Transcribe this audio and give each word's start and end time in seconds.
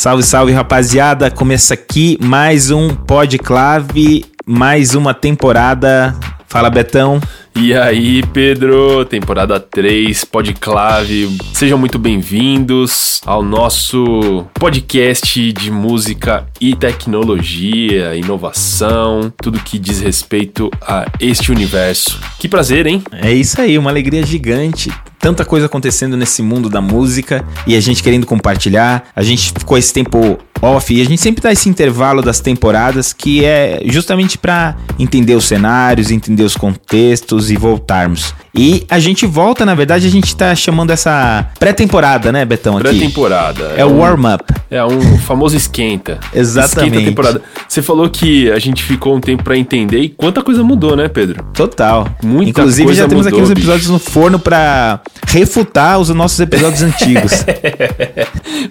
Salve, 0.00 0.22
salve, 0.22 0.50
rapaziada. 0.54 1.30
Começa 1.30 1.74
aqui 1.74 2.16
mais 2.22 2.70
um 2.70 2.88
Podclave, 2.88 4.24
mais 4.46 4.94
uma 4.94 5.12
temporada. 5.12 6.16
Fala, 6.46 6.70
Betão. 6.70 7.20
E 7.54 7.74
aí, 7.74 8.22
Pedro, 8.32 9.04
temporada 9.04 9.60
3, 9.60 10.24
Podclave. 10.24 11.36
Sejam 11.52 11.76
muito 11.76 11.98
bem-vindos 11.98 13.20
ao 13.26 13.42
nosso 13.42 14.46
podcast 14.54 15.52
de 15.52 15.70
música 15.70 16.46
e 16.58 16.74
tecnologia, 16.74 18.16
inovação, 18.16 19.30
tudo 19.36 19.60
que 19.60 19.78
diz 19.78 20.00
respeito 20.00 20.70
a 20.80 21.04
este 21.20 21.52
universo. 21.52 22.18
Que 22.38 22.48
prazer, 22.48 22.86
hein? 22.86 23.02
É 23.12 23.30
isso 23.34 23.60
aí, 23.60 23.76
uma 23.76 23.90
alegria 23.90 24.24
gigante 24.24 24.90
tanta 25.20 25.44
coisa 25.44 25.66
acontecendo 25.66 26.16
nesse 26.16 26.40
mundo 26.42 26.70
da 26.70 26.80
música 26.80 27.44
e 27.66 27.76
a 27.76 27.80
gente 27.80 28.02
querendo 28.02 28.26
compartilhar. 28.26 29.04
A 29.14 29.22
gente 29.22 29.52
ficou 29.52 29.76
esse 29.76 29.92
tempo 29.92 30.38
off 30.62 30.92
e 30.94 31.00
a 31.00 31.04
gente 31.04 31.20
sempre 31.20 31.42
dá 31.42 31.52
esse 31.52 31.68
intervalo 31.68 32.22
das 32.22 32.40
temporadas 32.40 33.12
que 33.12 33.44
é 33.44 33.82
justamente 33.86 34.38
para 34.38 34.76
entender 34.98 35.34
os 35.34 35.44
cenários, 35.44 36.10
entender 36.10 36.42
os 36.42 36.56
contextos 36.56 37.50
e 37.50 37.56
voltarmos. 37.56 38.34
E 38.54 38.84
a 38.90 38.98
gente 38.98 39.26
volta, 39.26 39.64
na 39.64 39.74
verdade, 39.74 40.06
a 40.06 40.10
gente 40.10 40.34
tá 40.34 40.54
chamando 40.54 40.90
essa 40.90 41.48
pré-temporada, 41.58 42.32
né, 42.32 42.44
Betão? 42.44 42.78
Pré-temporada. 42.78 43.74
É, 43.76 43.82
é 43.82 43.84
o 43.84 43.90
um, 43.90 43.98
warm-up. 43.98 44.44
É 44.70 44.84
um 44.84 45.18
famoso 45.18 45.56
esquenta. 45.56 46.18
Exatamente. 46.34 46.88
Esquenta 46.88 47.10
temporada. 47.10 47.42
Você 47.68 47.80
falou 47.80 48.10
que 48.10 48.50
a 48.50 48.58
gente 48.58 48.82
ficou 48.82 49.16
um 49.16 49.20
tempo 49.20 49.44
para 49.44 49.56
entender 49.56 50.00
e 50.00 50.08
quanta 50.08 50.42
coisa 50.42 50.64
mudou, 50.64 50.96
né, 50.96 51.08
Pedro? 51.08 51.44
Total. 51.54 52.08
Muita 52.22 52.60
Inclusive, 52.60 52.86
coisa 52.86 53.02
já 53.02 53.08
temos 53.08 53.26
mudou, 53.26 53.38
aqui 53.38 53.44
os 53.44 53.50
episódios 53.50 53.82
bicho. 53.82 53.92
no 53.92 53.98
forno 53.98 54.38
para 54.38 55.00
refutar 55.28 55.98
os 56.00 56.08
nossos 56.10 56.40
episódios 56.40 56.82
antigos. 56.82 57.44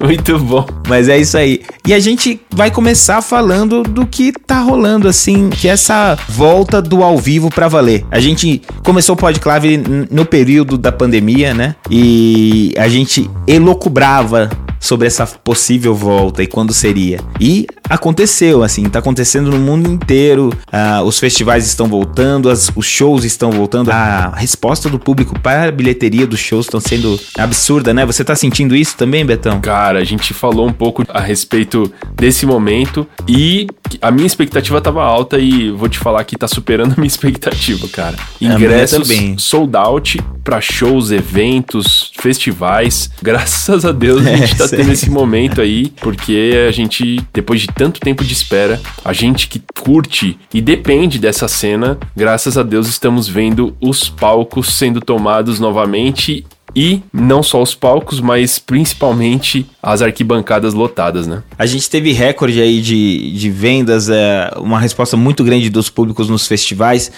Muito 0.04 0.38
bom. 0.40 0.68
Mas 0.88 1.08
é 1.08 1.18
isso 1.18 1.38
aí. 1.38 1.62
E 1.90 1.94
a 1.96 1.98
gente 1.98 2.40
vai 2.52 2.70
começar 2.70 3.20
falando 3.20 3.82
do 3.82 4.06
que 4.06 4.32
tá 4.32 4.60
rolando, 4.60 5.08
assim, 5.08 5.50
que 5.50 5.68
é 5.68 5.72
essa 5.72 6.16
volta 6.30 6.84
do 6.84 7.02
ao 7.04 7.18
vivo 7.18 7.50
para 7.50 7.68
valer. 7.68 8.06
A 8.12 8.20
gente 8.20 8.62
começou 8.86 9.16
o 9.16 9.18
Podclave 9.18 9.82
no 10.12 10.24
período 10.24 10.78
da 10.78 10.92
pandemia, 10.92 11.52
né? 11.52 11.76
E 11.90 12.76
a 12.78 12.88
gente 12.88 13.28
elocubrava 13.48 14.52
sobre 14.80 15.08
essa 15.08 15.26
possível 15.26 15.96
volta 15.96 16.44
e 16.44 16.48
quando 16.48 16.74
seria. 16.74 17.20
E 17.40 17.66
aconteceu, 17.90 18.64
assim, 18.64 18.84
tá 18.84 19.00
acontecendo 19.00 19.50
no 19.50 19.58
mundo 19.58 19.90
inteiro. 19.90 20.50
Uh, 20.68 21.04
os 21.04 21.20
festivais 21.20 21.66
estão 21.66 21.88
voltando, 21.88 22.50
as, 22.50 22.72
os 22.76 22.86
shows 22.86 23.24
estão 23.24 23.52
voltando. 23.52 23.90
A 23.92 24.34
resposta 24.36 24.90
do 24.90 25.00
público 25.00 25.38
para 25.40 25.70
a 25.70 25.72
bilheteria 25.72 26.28
dos 26.28 26.40
shows 26.40 26.66
estão 26.66 26.80
sendo 26.80 27.20
absurda, 27.38 27.94
né? 27.94 28.06
Você 28.06 28.24
tá 28.24 28.36
sentindo 28.36 28.76
isso 28.76 28.96
também, 28.96 29.26
Betão? 29.26 29.60
Cara, 29.60 30.00
a 30.00 30.04
gente 30.04 30.34
falou 30.34 30.68
um 30.68 30.74
pouco 30.74 31.04
a 31.10 31.20
respeito 31.20 31.92
desse 32.16 32.46
momento 32.46 33.08
e 33.28 33.68
a 34.02 34.12
minha 34.12 34.28
expectativa 34.28 34.80
tava 34.80 35.04
alta 35.04 35.40
e 35.40 35.72
vou 35.72 35.90
te 35.90 35.98
falar 35.98 36.24
que 36.24 36.38
tá 36.38 36.48
superando 36.48 36.94
a 36.94 36.96
minha 36.96 37.08
expectativa, 37.08 37.88
cara. 37.88 38.16
Ingressos 38.40 39.10
sold 39.38 39.76
out 39.76 40.22
para 40.44 40.62
shows, 40.62 41.12
eventos, 41.12 42.12
festivais. 42.20 43.10
Graças 43.22 43.86
a 43.86 43.92
Deus 43.92 44.26
a 44.26 44.36
gente 44.36 44.56
tá 44.56 44.68
tendo 44.68 44.92
esse 44.92 45.10
momento 45.10 45.62
aí, 45.62 45.92
porque 46.02 46.66
a 46.68 46.72
gente, 46.72 47.22
depois 47.34 47.62
de 47.62 47.68
tanto 47.80 48.02
tempo 48.02 48.26
de 48.26 48.34
espera, 48.34 48.78
a 49.06 49.14
gente 49.14 49.48
que 49.48 49.64
curte 49.82 50.38
e 50.54 50.60
depende 50.60 51.18
dessa 51.18 51.48
cena, 51.48 51.98
graças 52.14 52.58
a 52.58 52.62
Deus 52.62 52.90
estamos 52.90 53.26
vendo 53.26 53.74
os 53.80 54.10
palcos 54.10 54.74
sendo 54.74 55.00
tomados 55.00 55.62
novamente 55.62 56.46
e 56.76 57.02
não 57.14 57.42
só 57.42 57.62
os 57.62 57.74
palcos, 57.74 58.20
mas 58.20 58.60
principalmente 58.60 59.66
as 59.82 60.02
arquibancadas 60.02 60.74
lotadas, 60.74 61.26
né? 61.26 61.42
A 61.58 61.66
gente 61.66 61.90
teve 61.90 62.12
recorde 62.12 62.62
aí 62.62 62.82
de, 62.82 63.32
de 63.32 63.50
vendas, 63.50 64.10
é, 64.10 64.52
uma 64.58 64.78
resposta 64.78 65.16
muito 65.16 65.42
grande 65.42 65.70
dos 65.70 65.90
públicos 65.90 66.28
nos 66.28 66.48
festivais. 66.48 67.10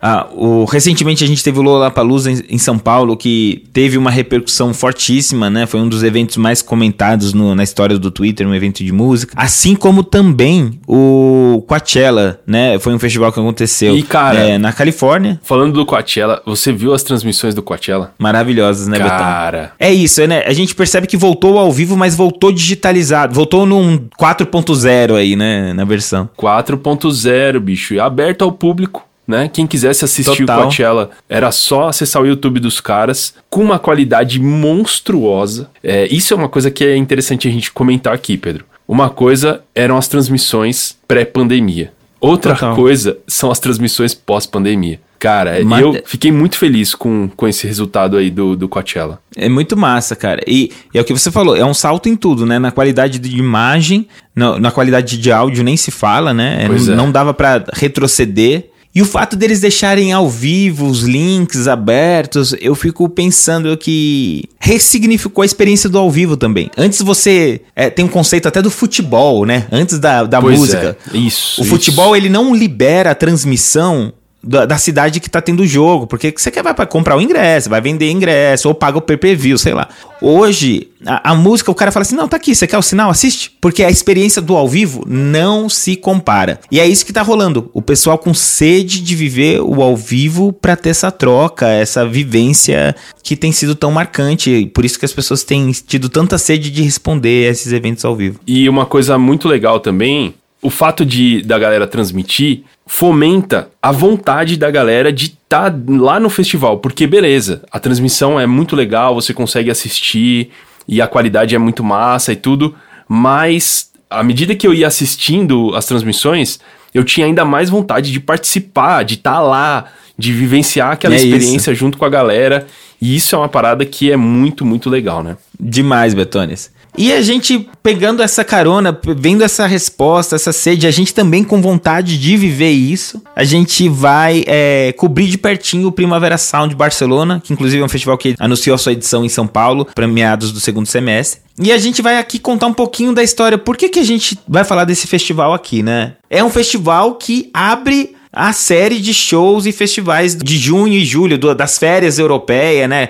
Ah, 0.00 0.26
o, 0.32 0.64
recentemente 0.64 1.22
a 1.22 1.26
gente 1.26 1.44
teve 1.44 1.58
o 1.58 1.62
Lollapalooza 1.62 2.30
em, 2.30 2.42
em 2.50 2.58
São 2.58 2.78
Paulo, 2.78 3.16
que 3.16 3.64
teve 3.72 3.98
uma 3.98 4.10
repercussão 4.10 4.72
fortíssima, 4.72 5.50
né? 5.50 5.66
Foi 5.66 5.80
um 5.80 5.88
dos 5.88 6.02
eventos 6.02 6.36
mais 6.38 6.62
comentados 6.62 7.34
no, 7.34 7.54
na 7.54 7.62
história 7.62 7.98
do 7.98 8.10
Twitter, 8.10 8.46
um 8.46 8.54
evento 8.54 8.82
de 8.82 8.92
música. 8.92 9.34
Assim 9.36 9.74
como 9.74 10.02
também 10.02 10.80
o 10.86 11.62
Coachella, 11.66 12.40
né? 12.46 12.78
Foi 12.78 12.94
um 12.94 12.98
festival 12.98 13.30
que 13.32 13.40
aconteceu 13.40 13.96
e, 13.96 14.02
cara, 14.02 14.38
é, 14.38 14.58
na 14.58 14.72
Califórnia. 14.72 15.38
Falando 15.42 15.74
do 15.74 15.84
Coachella, 15.84 16.40
você 16.46 16.72
viu 16.72 16.94
as 16.94 17.02
transmissões 17.02 17.54
do 17.54 17.62
Coachella? 17.62 18.14
Maravilhosas, 18.18 18.88
né, 18.88 18.98
Cara... 18.98 19.60
Betão? 19.60 19.70
É 19.78 19.92
isso, 19.92 20.26
né? 20.26 20.44
A 20.46 20.52
gente 20.52 20.74
percebe 20.74 21.06
que 21.06 21.16
voltou 21.16 21.58
ao 21.58 21.70
vivo, 21.70 21.96
mas 21.96 22.14
voltou 22.14 22.50
digitalizado. 22.52 23.34
Voltou 23.34 23.66
num 23.66 23.98
4.0 24.18 25.14
aí, 25.16 25.36
né? 25.36 25.74
Na 25.74 25.84
versão. 25.84 26.28
4.0, 26.38 27.58
bicho. 27.60 27.94
E 27.94 28.00
aberto 28.00 28.42
ao 28.42 28.52
público 28.52 29.09
né? 29.30 29.48
Quem 29.48 29.66
quisesse 29.66 30.04
assistir 30.04 30.44
Total. 30.44 30.60
o 30.60 30.62
Coachella 30.64 31.10
era 31.28 31.50
só 31.50 31.88
acessar 31.88 32.20
o 32.20 32.26
YouTube 32.26 32.60
dos 32.60 32.80
caras 32.80 33.34
com 33.48 33.62
uma 33.62 33.78
qualidade 33.78 34.38
monstruosa. 34.38 35.70
É, 35.82 36.06
isso 36.12 36.34
é 36.34 36.36
uma 36.36 36.48
coisa 36.48 36.70
que 36.70 36.84
é 36.84 36.96
interessante 36.96 37.48
a 37.48 37.50
gente 37.50 37.72
comentar 37.72 38.12
aqui, 38.12 38.36
Pedro. 38.36 38.64
Uma 38.86 39.08
coisa 39.08 39.62
eram 39.74 39.96
as 39.96 40.08
transmissões 40.08 40.98
pré-pandemia. 41.06 41.92
Outra 42.20 42.54
Total. 42.54 42.76
coisa 42.76 43.18
são 43.26 43.50
as 43.50 43.58
transmissões 43.58 44.12
pós-pandemia. 44.12 45.00
Cara, 45.20 45.62
Mas... 45.62 45.82
eu 45.82 46.02
fiquei 46.06 46.32
muito 46.32 46.56
feliz 46.56 46.94
com, 46.94 47.28
com 47.36 47.46
esse 47.46 47.66
resultado 47.66 48.16
aí 48.16 48.30
do, 48.30 48.56
do 48.56 48.66
Coachella. 48.66 49.20
É 49.36 49.50
muito 49.50 49.76
massa, 49.76 50.16
cara. 50.16 50.42
E, 50.46 50.72
e, 50.94 50.98
é 50.98 51.00
o 51.02 51.04
que 51.04 51.12
você 51.12 51.30
falou, 51.30 51.54
é 51.54 51.64
um 51.64 51.74
salto 51.74 52.08
em 52.08 52.16
tudo, 52.16 52.46
né? 52.46 52.58
Na 52.58 52.70
qualidade 52.70 53.18
de 53.18 53.36
imagem, 53.36 54.08
na, 54.34 54.58
na 54.58 54.70
qualidade 54.70 55.18
de 55.18 55.30
áudio 55.30 55.62
nem 55.62 55.76
se 55.76 55.90
fala, 55.90 56.32
né? 56.32 56.66
Não, 56.66 56.92
é. 56.92 56.96
não 56.96 57.12
dava 57.12 57.34
para 57.34 57.64
retroceder. 57.74 58.70
E 58.94 59.00
o 59.00 59.04
fato 59.04 59.36
deles 59.36 59.60
deixarem 59.60 60.12
ao 60.12 60.28
vivo 60.28 60.86
os 60.86 61.02
links 61.02 61.68
abertos, 61.68 62.54
eu 62.60 62.74
fico 62.74 63.08
pensando 63.08 63.76
que 63.76 64.44
ressignificou 64.58 65.42
a 65.42 65.46
experiência 65.46 65.88
do 65.88 65.96
ao 65.96 66.10
vivo 66.10 66.36
também. 66.36 66.70
Antes 66.76 67.00
você 67.00 67.60
é, 67.76 67.88
tem 67.88 68.04
um 68.04 68.08
conceito 68.08 68.48
até 68.48 68.60
do 68.60 68.70
futebol, 68.70 69.46
né? 69.46 69.68
Antes 69.70 69.98
da, 69.98 70.24
da 70.24 70.40
música. 70.40 70.96
É. 71.12 71.16
Isso. 71.16 71.60
O 71.60 71.64
isso. 71.64 71.70
futebol 71.70 72.16
ele 72.16 72.28
não 72.28 72.54
libera 72.54 73.12
a 73.12 73.14
transmissão 73.14 74.12
da, 74.42 74.64
da, 74.64 74.78
cidade 74.78 75.20
que 75.20 75.28
tá 75.28 75.40
tendo 75.40 75.62
o 75.62 75.66
jogo, 75.66 76.06
porque 76.06 76.32
você 76.36 76.50
quer 76.50 76.62
vai 76.62 76.74
para 76.74 76.86
comprar 76.86 77.16
o 77.16 77.20
ingresso, 77.20 77.68
vai 77.68 77.80
vender 77.80 78.10
ingresso 78.10 78.68
ou 78.68 78.74
paga 78.74 78.98
o 78.98 79.02
PPV, 79.02 79.58
sei 79.58 79.74
lá. 79.74 79.88
Hoje, 80.20 80.88
a, 81.04 81.32
a, 81.32 81.34
música, 81.34 81.70
o 81.70 81.74
cara 81.74 81.92
fala 81.92 82.02
assim: 82.02 82.16
"Não, 82.16 82.28
tá 82.28 82.36
aqui, 82.36 82.54
você 82.54 82.66
quer 82.66 82.78
o 82.78 82.82
sinal? 82.82 83.10
Assiste". 83.10 83.52
Porque 83.60 83.82
a 83.82 83.90
experiência 83.90 84.40
do 84.40 84.56
ao 84.56 84.68
vivo 84.68 85.04
não 85.06 85.68
se 85.68 85.96
compara. 85.96 86.60
E 86.70 86.80
é 86.80 86.86
isso 86.86 87.04
que 87.04 87.12
tá 87.12 87.22
rolando. 87.22 87.70
O 87.72 87.82
pessoal 87.82 88.18
com 88.18 88.32
sede 88.32 89.00
de 89.00 89.14
viver 89.14 89.60
o 89.60 89.82
ao 89.82 89.96
vivo 89.96 90.52
para 90.52 90.76
ter 90.76 90.90
essa 90.90 91.10
troca, 91.10 91.68
essa 91.68 92.06
vivência 92.06 92.94
que 93.22 93.36
tem 93.36 93.52
sido 93.52 93.74
tão 93.74 93.90
marcante, 93.90 94.70
por 94.74 94.84
isso 94.84 94.98
que 94.98 95.04
as 95.04 95.12
pessoas 95.12 95.42
têm 95.42 95.70
tido 95.70 96.08
tanta 96.08 96.38
sede 96.38 96.70
de 96.70 96.82
responder 96.82 97.48
a 97.48 97.50
esses 97.50 97.72
eventos 97.72 98.04
ao 98.04 98.16
vivo. 98.16 98.40
E 98.46 98.68
uma 98.68 98.86
coisa 98.86 99.18
muito 99.18 99.48
legal 99.48 99.80
também 99.80 100.34
o 100.62 100.70
fato 100.70 101.04
de 101.04 101.42
da 101.42 101.58
galera 101.58 101.86
transmitir 101.86 102.64
fomenta 102.86 103.70
a 103.80 103.92
vontade 103.92 104.56
da 104.56 104.70
galera 104.70 105.12
de 105.12 105.26
estar 105.26 105.70
tá 105.70 105.78
lá 105.88 106.20
no 106.20 106.28
festival, 106.28 106.78
porque 106.78 107.06
beleza, 107.06 107.62
a 107.70 107.78
transmissão 107.78 108.38
é 108.38 108.46
muito 108.46 108.76
legal, 108.76 109.14
você 109.14 109.32
consegue 109.32 109.70
assistir 109.70 110.50
e 110.86 111.00
a 111.00 111.06
qualidade 111.06 111.54
é 111.54 111.58
muito 111.58 111.84
massa 111.84 112.32
e 112.32 112.36
tudo, 112.36 112.74
mas 113.08 113.90
à 114.10 114.22
medida 114.22 114.54
que 114.56 114.66
eu 114.66 114.74
ia 114.74 114.86
assistindo 114.86 115.74
as 115.74 115.86
transmissões, 115.86 116.58
eu 116.92 117.04
tinha 117.04 117.26
ainda 117.26 117.44
mais 117.44 117.70
vontade 117.70 118.10
de 118.10 118.18
participar, 118.18 119.04
de 119.04 119.14
estar 119.14 119.34
tá 119.34 119.40
lá, 119.40 119.84
de 120.18 120.32
vivenciar 120.32 120.92
aquela 120.92 121.14
é 121.14 121.18
experiência 121.18 121.70
isso. 121.70 121.80
junto 121.80 121.96
com 121.96 122.04
a 122.04 122.08
galera, 122.08 122.66
e 123.00 123.16
isso 123.16 123.34
é 123.34 123.38
uma 123.38 123.48
parada 123.48 123.86
que 123.86 124.10
é 124.10 124.16
muito, 124.16 124.66
muito 124.66 124.90
legal, 124.90 125.22
né? 125.22 125.36
Demais, 125.58 126.12
Betones. 126.12 126.72
E 126.96 127.12
a 127.12 127.22
gente 127.22 127.68
pegando 127.82 128.22
essa 128.22 128.44
carona, 128.44 128.98
vendo 129.16 129.42
essa 129.42 129.66
resposta, 129.66 130.36
essa 130.36 130.52
sede, 130.52 130.86
a 130.86 130.90
gente 130.90 131.14
também 131.14 131.42
com 131.42 131.60
vontade 131.60 132.18
de 132.18 132.36
viver 132.36 132.70
isso, 132.70 133.22
a 133.34 133.44
gente 133.44 133.88
vai 133.88 134.44
é, 134.46 134.92
cobrir 134.96 135.26
de 135.28 135.38
pertinho 135.38 135.88
o 135.88 135.92
Primavera 135.92 136.36
Sound 136.36 136.74
Barcelona, 136.74 137.40
que 137.42 137.52
inclusive 137.52 137.82
é 137.82 137.84
um 137.84 137.88
festival 137.88 138.18
que 138.18 138.34
anunciou 138.38 138.74
a 138.74 138.78
sua 138.78 138.92
edição 138.92 139.24
em 139.24 139.28
São 139.28 139.46
Paulo, 139.46 139.86
para 139.94 140.06
meados 140.06 140.52
do 140.52 140.60
segundo 140.60 140.86
semestre. 140.86 141.40
E 141.62 141.72
a 141.72 141.78
gente 141.78 142.00
vai 142.02 142.18
aqui 142.18 142.38
contar 142.38 142.66
um 142.66 142.74
pouquinho 142.74 143.12
da 143.12 143.22
história. 143.22 143.58
Por 143.58 143.76
que, 143.76 143.88
que 143.88 143.98
a 143.98 144.04
gente 144.04 144.38
vai 144.48 144.64
falar 144.64 144.84
desse 144.84 145.06
festival 145.06 145.52
aqui, 145.52 145.82
né? 145.82 146.14
É 146.28 146.42
um 146.42 146.50
festival 146.50 147.16
que 147.16 147.50
abre 147.52 148.14
a 148.32 148.52
série 148.52 149.00
de 149.00 149.12
shows 149.12 149.66
e 149.66 149.72
festivais 149.72 150.36
de 150.36 150.56
junho 150.56 150.94
e 150.94 151.04
julho, 151.04 151.36
das 151.54 151.78
férias 151.78 152.18
europeias, 152.18 152.88
né? 152.88 153.08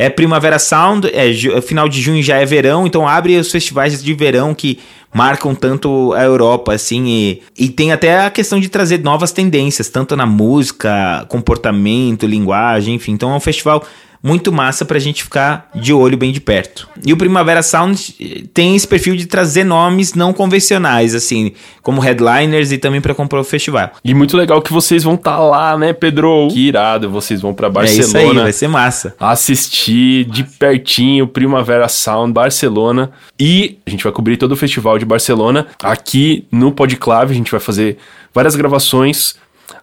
É 0.00 0.08
Primavera 0.08 0.60
Sound, 0.60 1.08
é, 1.08 1.28
é, 1.28 1.60
final 1.60 1.88
de 1.88 2.00
junho 2.00 2.22
já 2.22 2.36
é 2.36 2.46
verão, 2.46 2.86
então 2.86 3.08
abre 3.08 3.36
os 3.36 3.50
festivais 3.50 4.00
de 4.00 4.14
verão 4.14 4.54
que 4.54 4.78
marcam 5.12 5.56
tanto 5.56 6.12
a 6.12 6.22
Europa, 6.22 6.72
assim, 6.72 7.04
e, 7.08 7.42
e 7.58 7.68
tem 7.68 7.90
até 7.90 8.24
a 8.24 8.30
questão 8.30 8.60
de 8.60 8.68
trazer 8.68 9.02
novas 9.02 9.32
tendências, 9.32 9.88
tanto 9.88 10.14
na 10.14 10.24
música, 10.24 11.26
comportamento, 11.28 12.26
linguagem, 12.26 12.94
enfim. 12.94 13.10
Então 13.10 13.32
é 13.32 13.34
um 13.34 13.40
festival 13.40 13.84
muito 14.22 14.52
massa 14.52 14.84
pra 14.84 14.98
gente 14.98 15.22
ficar 15.22 15.70
de 15.74 15.92
olho 15.92 16.16
bem 16.16 16.32
de 16.32 16.40
perto. 16.40 16.88
E 17.04 17.12
o 17.12 17.16
Primavera 17.16 17.62
Sound 17.62 18.14
eh, 18.20 18.42
tem 18.52 18.74
esse 18.74 18.86
perfil 18.86 19.16
de 19.16 19.26
trazer 19.26 19.64
nomes 19.64 20.14
não 20.14 20.32
convencionais, 20.32 21.14
assim, 21.14 21.52
como 21.82 22.00
headliners 22.00 22.72
e 22.72 22.78
também 22.78 23.00
para 23.00 23.14
comprar 23.14 23.40
o 23.40 23.44
festival. 23.44 23.92
E 24.04 24.12
muito 24.14 24.36
legal 24.36 24.60
que 24.60 24.72
vocês 24.72 25.04
vão 25.04 25.14
estar 25.14 25.36
tá 25.36 25.38
lá, 25.38 25.78
né, 25.78 25.92
Pedro? 25.92 26.48
Que 26.50 26.68
irado, 26.68 27.10
vocês 27.10 27.40
vão 27.40 27.54
para 27.54 27.70
Barcelona. 27.70 28.02
É 28.02 28.06
isso 28.06 28.16
aí, 28.16 28.42
vai 28.42 28.52
ser 28.52 28.68
massa. 28.68 29.14
Assistir 29.20 30.24
de 30.24 30.44
pertinho 30.44 31.26
Primavera 31.26 31.88
Sound 31.88 32.32
Barcelona 32.32 33.10
e 33.38 33.78
a 33.86 33.90
gente 33.90 34.02
vai 34.02 34.12
cobrir 34.12 34.36
todo 34.36 34.52
o 34.52 34.56
festival 34.56 34.98
de 34.98 35.04
Barcelona 35.04 35.66
aqui 35.82 36.46
no 36.50 36.72
Podclave, 36.72 37.32
a 37.32 37.36
gente 37.36 37.50
vai 37.50 37.60
fazer 37.60 37.98
várias 38.34 38.56
gravações 38.56 39.36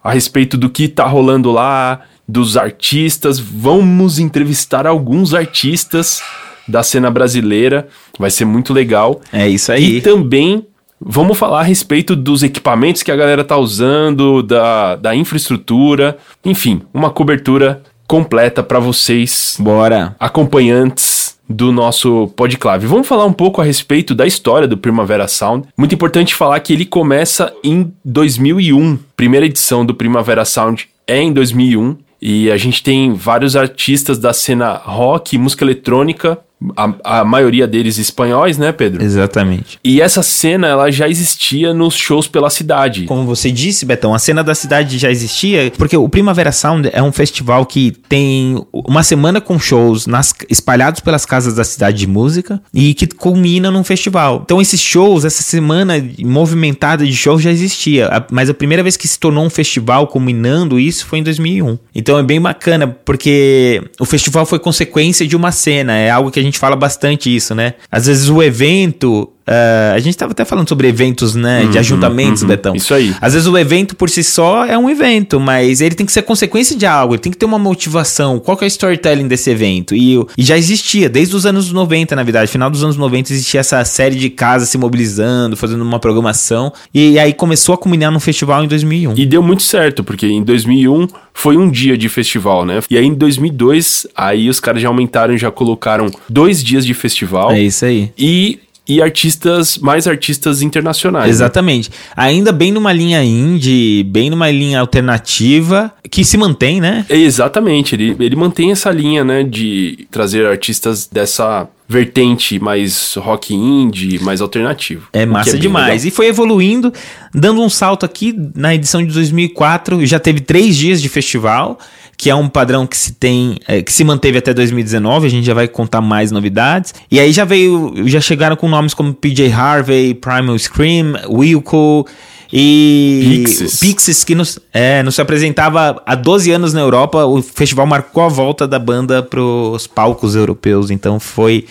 a 0.03 0.11
respeito 0.11 0.57
do 0.57 0.69
que 0.69 0.87
tá 0.87 1.05
rolando 1.05 1.51
lá, 1.51 2.01
dos 2.27 2.57
artistas. 2.57 3.39
Vamos 3.39 4.19
entrevistar 4.19 4.87
alguns 4.87 5.33
artistas 5.33 6.21
da 6.67 6.83
cena 6.83 7.09
brasileira. 7.11 7.87
Vai 8.19 8.31
ser 8.31 8.45
muito 8.45 8.73
legal. 8.73 9.21
É 9.31 9.47
isso 9.47 9.71
aí. 9.71 9.97
E 9.97 10.01
também 10.01 10.65
vamos 10.99 11.37
falar 11.37 11.61
a 11.61 11.63
respeito 11.63 12.15
dos 12.15 12.43
equipamentos 12.43 13.03
que 13.03 13.11
a 13.11 13.15
galera 13.15 13.43
tá 13.43 13.57
usando, 13.57 14.41
da, 14.41 14.95
da 14.95 15.15
infraestrutura. 15.15 16.17
Enfim, 16.43 16.81
uma 16.93 17.09
cobertura 17.09 17.81
completa 18.07 18.63
para 18.63 18.79
vocês. 18.79 19.57
Bora. 19.59 20.15
Acompanhantes 20.19 21.35
do 21.47 21.71
nosso 21.71 22.27
Podclave. 22.35 22.87
Vamos 22.87 23.07
falar 23.07 23.25
um 23.25 23.33
pouco 23.33 23.61
a 23.61 23.63
respeito 23.63 24.15
da 24.15 24.25
história 24.25 24.67
do 24.67 24.77
Primavera 24.77 25.27
Sound. 25.27 25.67
Muito 25.77 25.93
importante 25.93 26.33
falar 26.33 26.59
que 26.59 26.73
ele 26.73 26.85
começa 26.85 27.53
em 27.63 27.93
2001. 28.03 28.97
Primeira 29.15 29.45
edição 29.45 29.85
do 29.85 29.93
Primavera 29.93 30.43
Sound 30.43 30.87
é 31.07 31.21
em 31.21 31.31
2001 31.31 31.97
e 32.21 32.51
a 32.51 32.57
gente 32.57 32.81
tem 32.81 33.13
vários 33.13 33.55
artistas 33.55 34.17
da 34.17 34.33
cena 34.33 34.73
rock, 34.73 35.37
música 35.37 35.63
eletrônica 35.63 36.39
a, 36.75 37.19
a, 37.19 37.25
maioria 37.25 37.67
deles 37.67 37.97
espanhóis, 37.97 38.57
né, 38.57 38.71
Pedro? 38.71 39.03
Exatamente. 39.03 39.79
E 39.83 40.01
essa 40.01 40.23
cena, 40.23 40.67
ela 40.67 40.91
já 40.91 41.07
existia 41.07 41.73
nos 41.73 41.95
shows 41.95 42.27
pela 42.27 42.49
cidade. 42.49 43.03
Como 43.05 43.25
você 43.25 43.51
disse, 43.51 43.85
Betão, 43.85 44.13
a 44.13 44.19
cena 44.19 44.43
da 44.43 44.55
cidade 44.55 44.97
já 44.97 45.11
existia, 45.11 45.71
porque 45.77 45.97
o 45.97 46.07
Primavera 46.07 46.51
Sound 46.51 46.89
é 46.91 47.03
um 47.03 47.11
festival 47.11 47.65
que 47.65 47.91
tem 48.07 48.65
uma 48.71 49.03
semana 49.03 49.41
com 49.41 49.59
shows 49.59 50.07
nas, 50.07 50.33
espalhados 50.49 51.01
pelas 51.01 51.25
casas 51.25 51.55
da 51.55 51.63
cidade 51.63 51.97
de 51.97 52.07
música 52.07 52.61
e 52.73 52.93
que 52.93 53.07
culmina 53.07 53.69
num 53.69 53.83
festival. 53.83 54.41
Então, 54.43 54.61
esses 54.61 54.81
shows, 54.81 55.25
essa 55.25 55.43
semana 55.43 55.93
movimentada 56.19 57.05
de 57.05 57.15
shows 57.15 57.41
já 57.41 57.51
existia, 57.51 58.09
mas 58.31 58.49
a 58.49 58.53
primeira 58.53 58.81
vez 58.81 58.95
que 58.95 59.07
se 59.07 59.19
tornou 59.19 59.45
um 59.45 59.49
festival 59.49 60.07
culminando 60.07 60.79
isso 60.79 61.05
foi 61.05 61.19
em 61.19 61.23
2001. 61.23 61.77
Então, 61.93 62.17
é 62.17 62.23
bem 62.23 62.39
bacana, 62.39 62.87
porque 62.87 63.83
o 63.99 64.05
festival 64.05 64.45
foi 64.45 64.57
consequência 64.57 65.27
de 65.27 65.35
uma 65.35 65.51
cena, 65.51 65.93
é 65.93 66.09
algo 66.09 66.31
que 66.31 66.39
a 66.39 66.44
gente 66.45 66.59
fala 66.59 66.75
bastante 66.75 67.33
isso, 67.33 67.53
né? 67.53 67.73
Às 67.91 68.05
vezes 68.07 68.29
o 68.29 68.41
evento 68.41 69.31
Uh, 69.47 69.93
a 69.93 69.99
gente 69.99 70.09
estava 70.09 70.31
até 70.31 70.43
falando 70.43 70.67
sobre 70.67 70.87
eventos, 70.87 71.35
né? 71.35 71.63
Uhum, 71.63 71.69
de 71.69 71.77
ajuntamentos, 71.77 72.41
uhum, 72.41 72.47
Betão. 72.47 72.75
Isso 72.75 72.93
aí. 72.93 73.15
Às 73.21 73.33
vezes 73.33 73.47
o 73.47 73.55
evento 73.57 73.95
por 73.95 74.09
si 74.09 74.23
só 74.23 74.65
é 74.65 74.77
um 74.77 74.89
evento, 74.89 75.39
mas 75.39 75.81
ele 75.81 75.93
tem 75.93 76.05
que 76.05 76.11
ser 76.11 76.23
consequência 76.23 76.75
de 76.75 76.85
algo, 76.85 77.13
ele 77.13 77.21
tem 77.21 77.31
que 77.31 77.37
ter 77.37 77.45
uma 77.45 77.59
motivação. 77.59 78.39
Qual 78.39 78.57
que 78.57 78.63
é 78.63 78.67
o 78.67 78.67
storytelling 78.67 79.27
desse 79.27 79.49
evento? 79.51 79.95
E, 79.95 80.15
e 80.37 80.43
já 80.43 80.57
existia, 80.57 81.07
desde 81.07 81.35
os 81.35 81.45
anos 81.45 81.71
90, 81.71 82.15
na 82.15 82.23
verdade. 82.23 82.51
Final 82.51 82.69
dos 82.69 82.83
anos 82.83 82.97
90 82.97 83.31
existia 83.31 83.59
essa 83.59 83.83
série 83.85 84.15
de 84.15 84.29
casas 84.29 84.69
se 84.69 84.77
mobilizando, 84.77 85.55
fazendo 85.55 85.83
uma 85.83 85.99
programação. 85.99 86.73
E, 86.93 87.11
e 87.11 87.19
aí 87.19 87.33
começou 87.33 87.75
a 87.75 87.77
culminar 87.77 88.11
num 88.11 88.19
festival 88.19 88.63
em 88.63 88.67
2001. 88.67 89.13
E 89.15 89.25
deu 89.25 89.43
muito 89.43 89.61
certo, 89.61 90.03
porque 90.03 90.25
em 90.25 90.43
2001 90.43 91.07
foi 91.33 91.57
um 91.57 91.69
dia 91.69 91.97
de 91.97 92.09
festival, 92.09 92.65
né? 92.65 92.79
E 92.89 92.97
aí 92.97 93.05
em 93.05 93.13
2002, 93.13 94.07
aí 94.15 94.49
os 94.49 94.59
caras 94.59 94.81
já 94.81 94.87
aumentaram, 94.87 95.37
já 95.37 95.51
colocaram 95.51 96.09
dois 96.29 96.63
dias 96.63 96.85
de 96.85 96.93
festival. 96.93 97.51
É 97.51 97.61
isso 97.61 97.85
aí. 97.85 98.11
E 98.17 98.59
e 98.87 99.01
artistas, 99.01 99.77
mais 99.77 100.07
artistas 100.07 100.61
internacionais. 100.61 101.25
Né? 101.25 101.31
Exatamente. 101.31 101.89
Né? 101.89 101.95
Ainda 102.15 102.51
bem 102.51 102.71
numa 102.71 102.93
linha 102.93 103.23
indie, 103.23 104.03
bem 104.03 104.29
numa 104.29 104.49
linha 104.51 104.79
alternativa, 104.79 105.91
que 106.09 106.23
se 106.23 106.37
mantém, 106.37 106.79
né? 106.79 107.05
É, 107.09 107.17
exatamente, 107.17 107.95
ele, 107.95 108.15
ele 108.19 108.35
mantém 108.35 108.71
essa 108.71 108.91
linha, 108.91 109.23
né, 109.23 109.43
de 109.43 110.07
trazer 110.11 110.45
artistas 110.45 111.07
dessa 111.07 111.67
vertente 111.87 112.59
mais 112.59 113.13
rock 113.15 113.53
indie, 113.53 114.19
mais 114.19 114.41
alternativo. 114.41 115.07
É 115.13 115.25
massa 115.25 115.55
é 115.55 115.59
demais. 115.59 116.03
Legal. 116.03 116.07
E 116.07 116.11
foi 116.11 116.27
evoluindo, 116.27 116.91
dando 117.33 117.61
um 117.61 117.69
salto 117.69 118.05
aqui 118.05 118.35
na 118.55 118.73
edição 118.73 119.05
de 119.05 119.13
2004, 119.13 120.05
já 120.05 120.19
teve 120.19 120.41
três 120.41 120.75
dias 120.75 121.01
de 121.01 121.09
festival 121.09 121.79
que 122.17 122.29
é 122.29 122.35
um 122.35 122.47
padrão 122.47 122.87
que 122.87 122.97
se 122.97 123.13
tem, 123.13 123.57
é, 123.67 123.81
que 123.81 123.91
se 123.91 124.03
manteve 124.03 124.37
até 124.37 124.53
2019, 124.53 125.27
a 125.27 125.29
gente 125.29 125.45
já 125.45 125.53
vai 125.53 125.67
contar 125.67 126.01
mais 126.01 126.31
novidades. 126.31 126.93
E 127.11 127.19
aí 127.19 127.31
já 127.31 127.45
veio, 127.45 127.93
já 128.05 128.21
chegaram 128.21 128.55
com 128.55 128.69
nomes 128.69 128.93
como 128.93 129.13
PJ 129.13 129.51
Harvey, 129.51 130.13
Primal 130.13 130.57
Scream, 130.57 131.13
Wilco 131.29 132.07
e 132.51 133.43
Pixies, 133.43 133.79
Pixies 133.79 134.23
que 134.23 134.35
nos, 134.35 134.59
é, 134.73 135.03
nos 135.03 135.19
apresentava 135.19 136.01
há 136.05 136.15
12 136.15 136.51
anos 136.51 136.73
na 136.73 136.81
Europa. 136.81 137.25
O 137.25 137.41
festival 137.41 137.85
marcou 137.85 138.23
a 138.23 138.29
volta 138.29 138.67
da 138.67 138.79
banda 138.79 139.21
para 139.21 139.41
os 139.41 139.87
palcos 139.87 140.35
europeus, 140.35 140.89
então 140.89 141.19
foi 141.19 141.65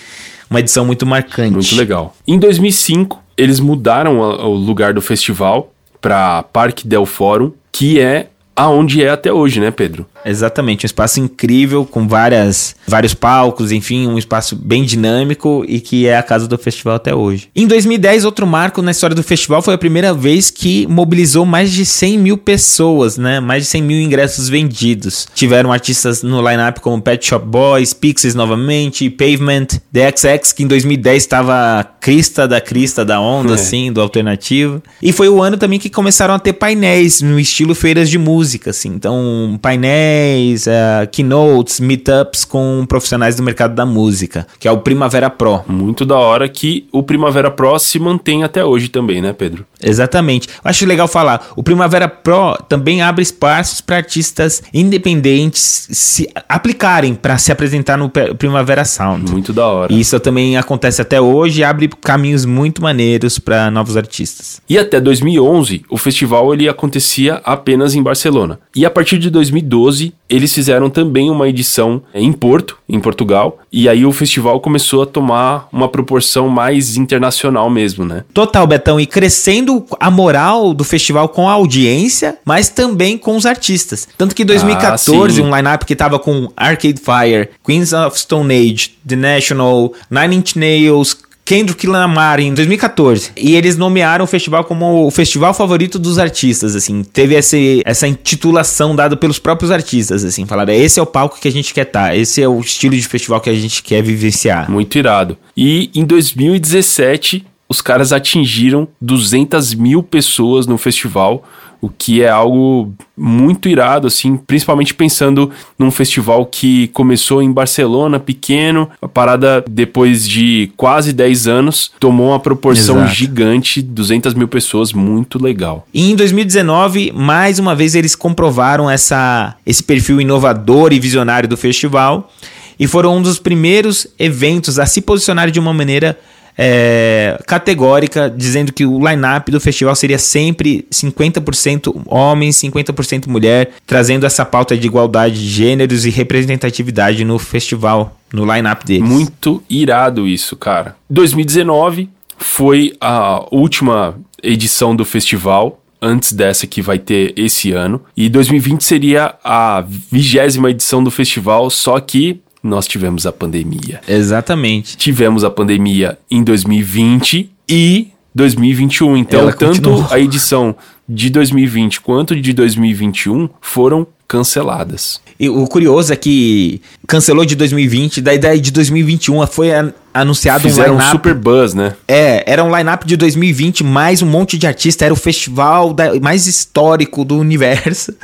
uma 0.50 0.60
edição 0.60 0.84
muito 0.84 1.06
marcante. 1.06 1.52
Muito 1.52 1.76
legal. 1.76 2.14
Em 2.26 2.38
2005, 2.38 3.22
eles 3.36 3.60
mudaram 3.60 4.18
o 4.20 4.54
lugar 4.54 4.92
do 4.92 5.00
festival 5.00 5.72
para 6.00 6.42
Parque 6.42 6.86
del 6.86 7.06
Fórum, 7.06 7.52
que 7.72 7.98
é 7.98 8.28
aonde 8.54 9.02
é 9.02 9.10
até 9.10 9.32
hoje, 9.32 9.58
né, 9.60 9.70
Pedro? 9.70 10.06
Exatamente, 10.24 10.86
um 10.86 10.88
espaço 10.88 11.20
incrível 11.20 11.84
com 11.84 12.08
várias, 12.08 12.74
vários 12.86 13.12
palcos, 13.12 13.70
enfim, 13.70 14.06
um 14.06 14.16
espaço 14.16 14.56
bem 14.56 14.82
dinâmico 14.84 15.64
e 15.68 15.80
que 15.80 16.06
é 16.06 16.16
a 16.16 16.22
casa 16.22 16.48
do 16.48 16.56
festival 16.56 16.96
até 16.96 17.14
hoje. 17.14 17.48
Em 17.54 17.66
2010, 17.66 18.24
outro 18.24 18.46
marco 18.46 18.80
na 18.80 18.90
história 18.90 19.14
do 19.14 19.22
festival 19.22 19.60
foi 19.60 19.74
a 19.74 19.78
primeira 19.78 20.14
vez 20.14 20.50
que 20.50 20.86
mobilizou 20.86 21.44
mais 21.44 21.70
de 21.70 21.84
100 21.84 22.18
mil 22.18 22.38
pessoas, 22.38 23.18
né? 23.18 23.38
Mais 23.38 23.64
de 23.64 23.68
100 23.68 23.82
mil 23.82 24.00
ingressos 24.00 24.48
vendidos. 24.48 25.28
Tiveram 25.34 25.72
artistas 25.72 26.22
no 26.22 26.40
line-up 26.40 26.80
como 26.80 27.02
Pet 27.02 27.24
Shop 27.26 27.46
Boys, 27.46 27.92
Pixies 27.92 28.34
novamente, 28.34 29.10
Pavement, 29.10 29.66
The 29.92 30.12
XX, 30.16 30.52
que 30.52 30.62
em 30.62 30.66
2010 30.66 31.22
estava 31.22 31.84
crista 32.00 32.48
da 32.48 32.60
crista 32.60 33.04
da 33.04 33.20
onda, 33.20 33.52
é. 33.52 33.54
assim, 33.54 33.92
do 33.92 34.00
alternativo. 34.00 34.82
E 35.02 35.12
foi 35.12 35.28
o 35.28 35.42
ano 35.42 35.56
também 35.56 35.78
que 35.78 35.90
começaram 35.90 36.34
a 36.34 36.38
ter 36.38 36.54
painéis 36.54 37.20
no 37.20 37.38
estilo 37.38 37.74
feiras 37.74 38.08
de 38.08 38.18
música, 38.18 38.70
assim. 38.70 38.88
Então, 38.88 39.58
painéis 39.60 40.13
painéis, 40.14 40.66
uh, 40.66 41.06
keynotes, 41.10 41.80
meetups 41.80 42.44
com 42.44 42.84
profissionais 42.88 43.36
do 43.36 43.42
mercado 43.42 43.74
da 43.74 43.84
música, 43.84 44.46
que 44.58 44.68
é 44.68 44.70
o 44.70 44.78
Primavera 44.78 45.28
Pro. 45.28 45.62
Muito 45.66 46.04
da 46.04 46.16
hora 46.16 46.48
que 46.48 46.86
o 46.92 47.02
Primavera 47.02 47.50
Pro 47.50 47.78
se 47.78 47.98
mantém 47.98 48.44
até 48.44 48.64
hoje 48.64 48.88
também, 48.88 49.20
né, 49.20 49.32
Pedro? 49.32 49.66
Exatamente. 49.82 50.48
Eu 50.48 50.70
acho 50.70 50.86
legal 50.86 51.08
falar. 51.08 51.48
O 51.56 51.62
Primavera 51.62 52.08
Pro 52.08 52.56
também 52.68 53.02
abre 53.02 53.22
espaços 53.22 53.80
para 53.80 53.96
artistas 53.96 54.62
independentes 54.72 55.88
se 55.90 56.28
aplicarem 56.48 57.14
para 57.14 57.36
se 57.38 57.50
apresentar 57.50 57.98
no 57.98 58.10
Primavera 58.10 58.84
Sound. 58.84 59.30
Muito 59.30 59.52
da 59.52 59.66
hora. 59.66 59.92
E 59.92 60.00
isso 60.00 60.18
também 60.20 60.56
acontece 60.56 61.02
até 61.02 61.20
hoje 61.20 61.60
e 61.60 61.64
abre 61.64 61.88
caminhos 62.00 62.44
muito 62.44 62.82
maneiros 62.82 63.38
para 63.38 63.70
novos 63.70 63.96
artistas. 63.96 64.60
E 64.68 64.78
até 64.78 65.00
2011, 65.00 65.84
o 65.90 65.96
festival 65.96 66.52
ele 66.54 66.68
acontecia 66.68 67.40
apenas 67.44 67.94
em 67.94 68.02
Barcelona. 68.02 68.58
E 68.74 68.86
a 68.86 68.90
partir 68.90 69.18
de 69.18 69.28
2012 69.30 70.03
2012, 70.04 70.12
eles 70.28 70.52
fizeram 70.52 70.90
também 70.90 71.30
uma 71.30 71.48
edição 71.48 72.02
em 72.12 72.32
Porto, 72.32 72.76
em 72.88 72.98
Portugal, 72.98 73.58
e 73.72 73.88
aí 73.88 74.04
o 74.04 74.12
festival 74.12 74.60
começou 74.60 75.02
a 75.02 75.06
tomar 75.06 75.68
uma 75.72 75.88
proporção 75.88 76.48
mais 76.48 76.96
internacional 76.96 77.70
mesmo, 77.70 78.04
né? 78.04 78.24
Total, 78.32 78.66
Betão, 78.66 78.98
e 78.98 79.06
crescendo 79.06 79.84
a 80.00 80.10
moral 80.10 80.74
do 80.74 80.82
festival 80.82 81.28
com 81.28 81.48
a 81.48 81.52
audiência, 81.52 82.36
mas 82.44 82.68
também 82.68 83.16
com 83.16 83.36
os 83.36 83.46
artistas. 83.46 84.08
Tanto 84.18 84.34
que 84.34 84.42
em 84.42 84.46
2014, 84.46 85.40
ah, 85.40 85.44
um 85.44 85.54
line-up 85.54 85.86
que 85.86 85.94
tava 85.94 86.18
com 86.18 86.50
Arcade 86.56 87.00
Fire, 87.00 87.50
Queens 87.64 87.92
of 87.92 88.18
Stone 88.18 88.52
Age, 88.52 88.96
The 89.06 89.16
National, 89.16 89.92
Nine 90.10 90.36
Inch 90.36 90.56
Nails, 90.56 91.16
Kendrick 91.44 91.86
Lamar 91.86 92.40
em 92.40 92.54
2014. 92.54 93.32
E 93.36 93.54
eles 93.54 93.76
nomearam 93.76 94.24
o 94.24 94.28
festival 94.28 94.64
como 94.64 95.06
o 95.06 95.10
festival 95.10 95.52
favorito 95.52 95.98
dos 95.98 96.18
artistas, 96.18 96.74
assim. 96.74 97.02
Teve 97.04 97.34
esse, 97.34 97.82
essa 97.84 98.08
intitulação 98.08 98.96
dada 98.96 99.16
pelos 99.16 99.38
próprios 99.38 99.70
artistas, 99.70 100.24
assim. 100.24 100.46
Falaram, 100.46 100.72
esse 100.72 100.98
é 100.98 101.02
o 101.02 101.06
palco 101.06 101.38
que 101.40 101.48
a 101.48 101.52
gente 101.52 101.74
quer 101.74 101.86
estar, 101.86 102.08
tá, 102.08 102.16
esse 102.16 102.42
é 102.42 102.48
o 102.48 102.60
estilo 102.60 102.96
de 102.96 103.06
festival 103.06 103.40
que 103.40 103.50
a 103.50 103.54
gente 103.54 103.82
quer 103.82 104.02
vivenciar. 104.02 104.70
Muito 104.70 104.96
irado. 104.98 105.36
E 105.56 105.90
em 105.94 106.04
2017, 106.04 107.44
os 107.68 107.80
caras 107.80 108.12
atingiram 108.12 108.86
200 109.00 109.74
mil 109.74 110.02
pessoas 110.02 110.66
no 110.66 110.78
festival 110.78 111.44
o 111.84 111.90
que 111.90 112.22
é 112.22 112.30
algo 112.30 112.94
muito 113.14 113.68
irado, 113.68 114.06
assim, 114.06 114.38
principalmente 114.38 114.94
pensando 114.94 115.50
num 115.78 115.90
festival 115.90 116.46
que 116.46 116.88
começou 116.88 117.42
em 117.42 117.52
Barcelona, 117.52 118.18
pequeno, 118.18 118.88
a 119.02 119.06
parada 119.06 119.62
depois 119.68 120.26
de 120.26 120.72
quase 120.78 121.12
10 121.12 121.46
anos 121.46 121.92
tomou 122.00 122.30
uma 122.30 122.40
proporção 122.40 123.00
Exato. 123.00 123.14
gigante, 123.14 123.82
200 123.82 124.32
mil 124.32 124.48
pessoas, 124.48 124.94
muito 124.94 125.38
legal. 125.38 125.86
E 125.92 126.10
em 126.10 126.16
2019, 126.16 127.12
mais 127.14 127.58
uma 127.58 127.74
vez 127.74 127.94
eles 127.94 128.14
comprovaram 128.14 128.90
essa, 128.90 129.54
esse 129.66 129.82
perfil 129.82 130.22
inovador 130.22 130.90
e 130.90 130.98
visionário 130.98 131.46
do 131.46 131.56
festival 131.56 132.32
e 132.80 132.86
foram 132.86 133.18
um 133.18 133.22
dos 133.22 133.38
primeiros 133.38 134.06
eventos 134.18 134.78
a 134.78 134.86
se 134.86 135.02
posicionar 135.02 135.50
de 135.50 135.60
uma 135.60 135.74
maneira 135.74 136.18
é, 136.56 137.38
categórica, 137.46 138.32
dizendo 138.34 138.72
que 138.72 138.86
o 138.86 138.98
line-up 138.98 139.50
do 139.50 139.60
festival 139.60 139.94
seria 139.94 140.18
sempre 140.18 140.86
50% 140.92 142.02
homens, 142.06 142.56
50% 142.56 143.26
mulher, 143.26 143.70
trazendo 143.86 144.24
essa 144.26 144.44
pauta 144.44 144.76
de 144.76 144.86
igualdade 144.86 145.34
de 145.34 145.48
gêneros 145.48 146.06
e 146.06 146.10
representatividade 146.10 147.24
no 147.24 147.38
festival, 147.38 148.16
no 148.32 148.44
line-up 148.44 148.84
deles. 148.84 149.08
Muito 149.08 149.62
irado 149.68 150.26
isso, 150.26 150.56
cara. 150.56 150.96
2019 151.10 152.08
foi 152.36 152.94
a 153.00 153.44
última 153.50 154.16
edição 154.42 154.94
do 154.94 155.04
festival 155.04 155.80
antes 156.04 156.32
dessa 156.32 156.66
que 156.66 156.82
vai 156.82 156.98
ter 156.98 157.32
esse 157.36 157.72
ano. 157.72 158.02
E 158.14 158.28
2020 158.28 158.82
seria 158.82 159.34
a 159.42 159.82
vigésima 160.12 160.70
edição 160.70 161.02
do 161.02 161.10
festival, 161.10 161.70
só 161.70 161.98
que 161.98 162.40
nós 162.64 162.86
tivemos 162.86 163.26
a 163.26 163.32
pandemia. 163.32 164.00
Exatamente. 164.08 164.96
Tivemos 164.96 165.44
a 165.44 165.50
pandemia 165.50 166.18
em 166.30 166.42
2020 166.42 167.50
e 167.68 168.08
2021. 168.34 169.18
Então, 169.18 169.40
Ela 169.40 169.52
tanto 169.52 169.82
continuou. 169.82 170.06
a 170.10 170.18
edição 170.18 170.74
de 171.06 171.28
2020 171.28 172.00
quanto 172.00 172.34
de 172.34 172.54
2021 172.54 173.50
foram 173.60 174.06
canceladas. 174.26 175.20
E 175.38 175.50
o 175.50 175.66
curioso 175.66 176.10
é 176.10 176.16
que 176.16 176.80
cancelou 177.06 177.44
de 177.44 177.54
2020, 177.54 178.22
daí, 178.22 178.38
daí 178.38 178.58
de 178.58 178.70
2021 178.70 179.46
foi 179.46 179.68
anunciado 180.14 180.62
Fizeram 180.62 180.94
um 180.94 180.96
line-up. 180.96 181.08
um 181.08 181.18
super 181.18 181.34
buzz, 181.34 181.74
né? 181.74 181.94
É, 182.08 182.50
era 182.50 182.64
um 182.64 182.74
line-up 182.74 183.06
de 183.06 183.16
2020, 183.18 183.84
mais 183.84 184.22
um 184.22 184.26
monte 184.26 184.56
de 184.56 184.66
artista, 184.66 185.04
era 185.04 185.12
o 185.12 185.16
festival 185.16 185.92
da, 185.92 186.18
mais 186.18 186.46
histórico 186.46 187.24
do 187.24 187.36
universo 187.38 188.14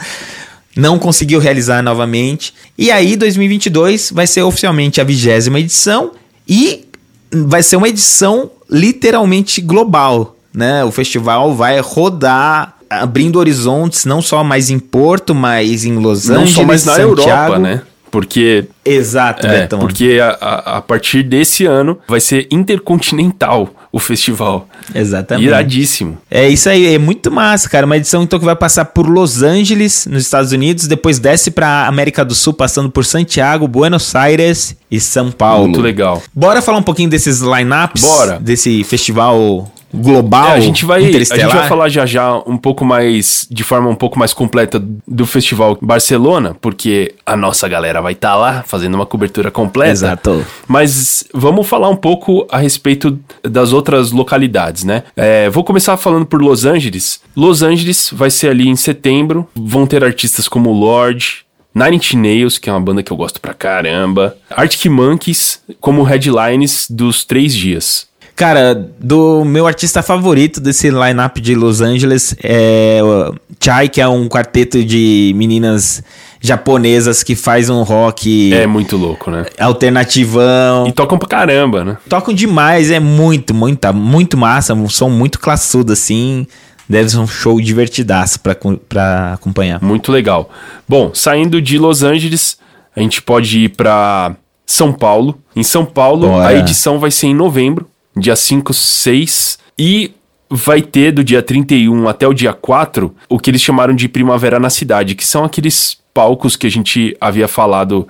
não 0.77 0.99
conseguiu 0.99 1.41
realizar 1.41 1.83
novamente. 1.83 2.55
E 2.79 2.91
aí, 2.91 3.17
2022 3.17 4.11
vai 4.13 4.27
ser 4.27 4.43
oficialmente 4.43 5.01
a 5.01 5.05
vigésima 5.05 5.59
edição 5.59 6.13
e 6.49 6.87
vai 7.33 7.63
ser 7.63 7.77
uma 7.77 7.89
edição 7.89 8.51
literalmente 8.69 9.61
global, 9.61 10.37
né? 10.55 10.85
O 10.85 10.91
festival 10.91 11.55
vai 11.55 11.81
rodar 11.81 12.77
abrindo 12.89 13.39
horizontes 13.39 14.05
não 14.05 14.21
só 14.21 14.43
mais 14.43 14.69
em 14.69 14.79
Porto, 14.79 15.35
mas 15.35 15.85
em 15.85 15.95
Los 15.95 16.29
Angeles, 16.29 16.49
não 16.49 16.63
só 16.63 16.65
mais 16.65 16.85
na 16.85 16.97
Santiago. 16.97 17.21
Europa, 17.21 17.59
né? 17.59 17.83
Porque. 18.11 18.67
Exato, 18.85 19.47
é, 19.47 19.61
Betão. 19.61 19.79
Porque 19.79 20.19
a, 20.21 20.31
a, 20.41 20.77
a, 20.79 20.83
partir 20.83 21.23
desse 21.23 21.65
ano 21.65 21.99
vai 22.09 22.21
ser 22.21 22.49
intercontinental 22.51 23.71
o 23.93 23.99
festival. 23.99 24.69
Exatamente. 24.95 25.47
Iradíssimo. 25.47 26.19
É 26.31 26.49
isso 26.49 26.69
aí, 26.69 26.95
é 26.95 26.99
muito 26.99 27.31
massa, 27.31 27.69
cara. 27.69 27.87
Uma 27.87 27.97
edição 27.97 28.23
então 28.23 28.39
que 28.39 28.45
vai 28.45 28.57
passar 28.57 28.87
por 28.87 29.09
Los 29.09 29.43
Angeles, 29.43 30.07
nos 30.07 30.23
Estados 30.23 30.53
Unidos, 30.53 30.87
depois 30.87 31.19
desce 31.19 31.51
pra 31.51 31.87
América 31.87 32.25
do 32.25 32.35
Sul, 32.35 32.53
passando 32.53 32.91
por 32.91 33.05
Santiago, 33.05 33.69
Buenos 33.69 34.15
Aires 34.15 34.77
e 34.91 35.01
São 35.01 35.31
Paulo. 35.31 35.69
Muito 35.69 35.81
legal. 35.81 36.23
Bora 36.35 36.63
falar 36.63 36.79
um 36.79 36.83
pouquinho 36.83 37.11
desses 37.11 37.41
lineups? 37.41 38.03
Bora. 38.03 38.39
Desse 38.41 38.83
festival 38.85 39.71
global. 39.93 40.49
É, 40.49 40.53
a 40.53 40.61
gente 40.61 40.85
vai 40.85 41.05
a 41.05 41.13
gente 41.13 41.47
vai 41.47 41.69
falar 41.69 41.89
já 41.89 42.07
já 42.07 42.37
um 42.47 42.57
pouco 42.57 42.85
mais 42.85 43.47
de 43.51 43.65
forma 43.65 43.89
um 43.89 43.95
pouco 43.95 44.19
mais 44.19 44.33
completa 44.33 44.83
do 45.07 45.27
festival 45.27 45.77
Barcelona, 45.81 46.57
porque 46.61 47.15
a 47.25 47.37
nossa 47.37 47.69
galera 47.69 48.01
vai 48.01 48.13
estar 48.13 48.31
tá 48.31 48.37
lá 48.37 48.63
fazendo 48.63 48.95
uma 48.95 49.07
cobertura 49.07 49.51
completa. 49.51 49.91
Exato. 49.91 50.47
Mas 50.67 51.25
vamos 51.33 51.67
falar 51.67 51.89
um 51.89 51.97
pouco 51.97 52.47
a 52.51 52.59
respeito 52.59 53.19
das 53.43 53.73
outras 53.73 54.13
localidades, 54.13 54.85
né? 54.85 55.03
É, 55.17 55.51
vou 55.51 55.65
começar 55.65 55.97
falando 55.97 56.27
por 56.27 56.41
Los 56.41 56.65
Angeles. 56.65 57.21
Los 57.37 57.63
Angeles 57.63 58.11
vai 58.13 58.31
ser 58.31 58.49
ali 58.49 58.69
em 58.69 58.77
setembro. 58.77 59.49
Vão 59.55 59.87
ter 59.87 60.05
artistas 60.05 60.49
como 60.49 60.73
Lorde, 60.73 61.45
Nine 61.75 61.97
Inch 61.97 62.15
Nails, 62.15 62.59
que 62.59 62.69
é 62.69 62.73
uma 62.73 62.81
banda 62.81 63.03
que 63.03 63.13
eu 63.13 63.17
gosto 63.17 63.41
pra 63.41 63.55
caramba. 63.55 64.37
Arctic 64.51 64.87
Monkeys 64.87 65.63
como 65.81 66.03
headlines 66.03 66.87
dos 66.91 67.25
três 67.25 67.55
dias. 67.55 68.10
Cara, 68.41 68.89
do 68.99 69.45
meu 69.45 69.67
artista 69.67 70.03
favorito 70.03 70.63
desse 70.63 70.89
lineup 70.89 71.37
de 71.37 71.55
Los 71.55 71.83
Angeles 71.83 72.35
é 72.43 72.99
o 73.03 73.35
Chai, 73.63 73.87
que 73.87 74.01
é 74.01 74.09
um 74.09 74.31
quarteto 74.31 74.83
de 74.83 75.35
meninas 75.37 76.03
japonesas 76.41 77.23
que 77.23 77.37
faz 77.37 77.69
um 77.69 77.83
rock. 77.83 78.51
É 78.55 78.67
muito 78.67 78.97
louco, 78.97 79.31
né? 79.31 79.45
Alternativão. 79.59 80.87
E 80.87 80.93
tocam 80.93 81.19
pra 81.19 81.29
caramba, 81.29 81.85
né? 81.85 81.99
Tocam 82.09 82.33
demais, 82.33 82.91
é 82.91 82.99
muito, 82.99 83.53
muito, 83.53 83.93
muito 83.93 84.39
massa. 84.39 84.73
Um 84.73 84.89
som 84.89 85.11
muito 85.11 85.39
classudo, 85.39 85.93
assim. 85.93 86.47
Deve 86.89 87.11
ser 87.11 87.19
um 87.19 87.27
show 87.27 87.61
divertidaço 87.61 88.41
pra, 88.41 88.57
pra 88.89 89.35
acompanhar. 89.35 89.83
Muito 89.83 90.11
legal. 90.11 90.49
Bom, 90.89 91.11
saindo 91.13 91.61
de 91.61 91.77
Los 91.77 92.03
Angeles, 92.03 92.57
a 92.97 93.01
gente 93.01 93.21
pode 93.21 93.65
ir 93.65 93.69
pra 93.69 94.35
São 94.65 94.95
Paulo. 94.95 95.39
Em 95.55 95.63
São 95.63 95.85
Paulo, 95.85 96.27
Bora. 96.27 96.49
a 96.49 96.55
edição 96.55 96.99
vai 96.99 97.11
ser 97.11 97.27
em 97.27 97.35
novembro 97.35 97.87
dia 98.17 98.37
5, 98.37 98.73
6 98.73 99.59
e 99.79 100.13
vai 100.49 100.83
ter 100.83 101.13
do 101.13 101.23
dia 101.23 101.43
31 101.43 102.09
até 102.09 102.27
o 102.27 102.35
dia 102.35 102.53
4 102.53 103.15
o 103.29 103.39
que 103.39 103.51
eles 103.51 103.63
chamaram 103.63 103.95
de 103.95 104.09
Primavera 104.09 104.59
na 104.59 104.69
Cidade, 104.69 105.15
que 105.15 105.25
são 105.25 105.45
aqueles 105.45 105.99
palcos 106.13 106.57
que 106.57 106.67
a 106.67 106.71
gente 106.71 107.17
havia 107.21 107.47
falado 107.47 108.07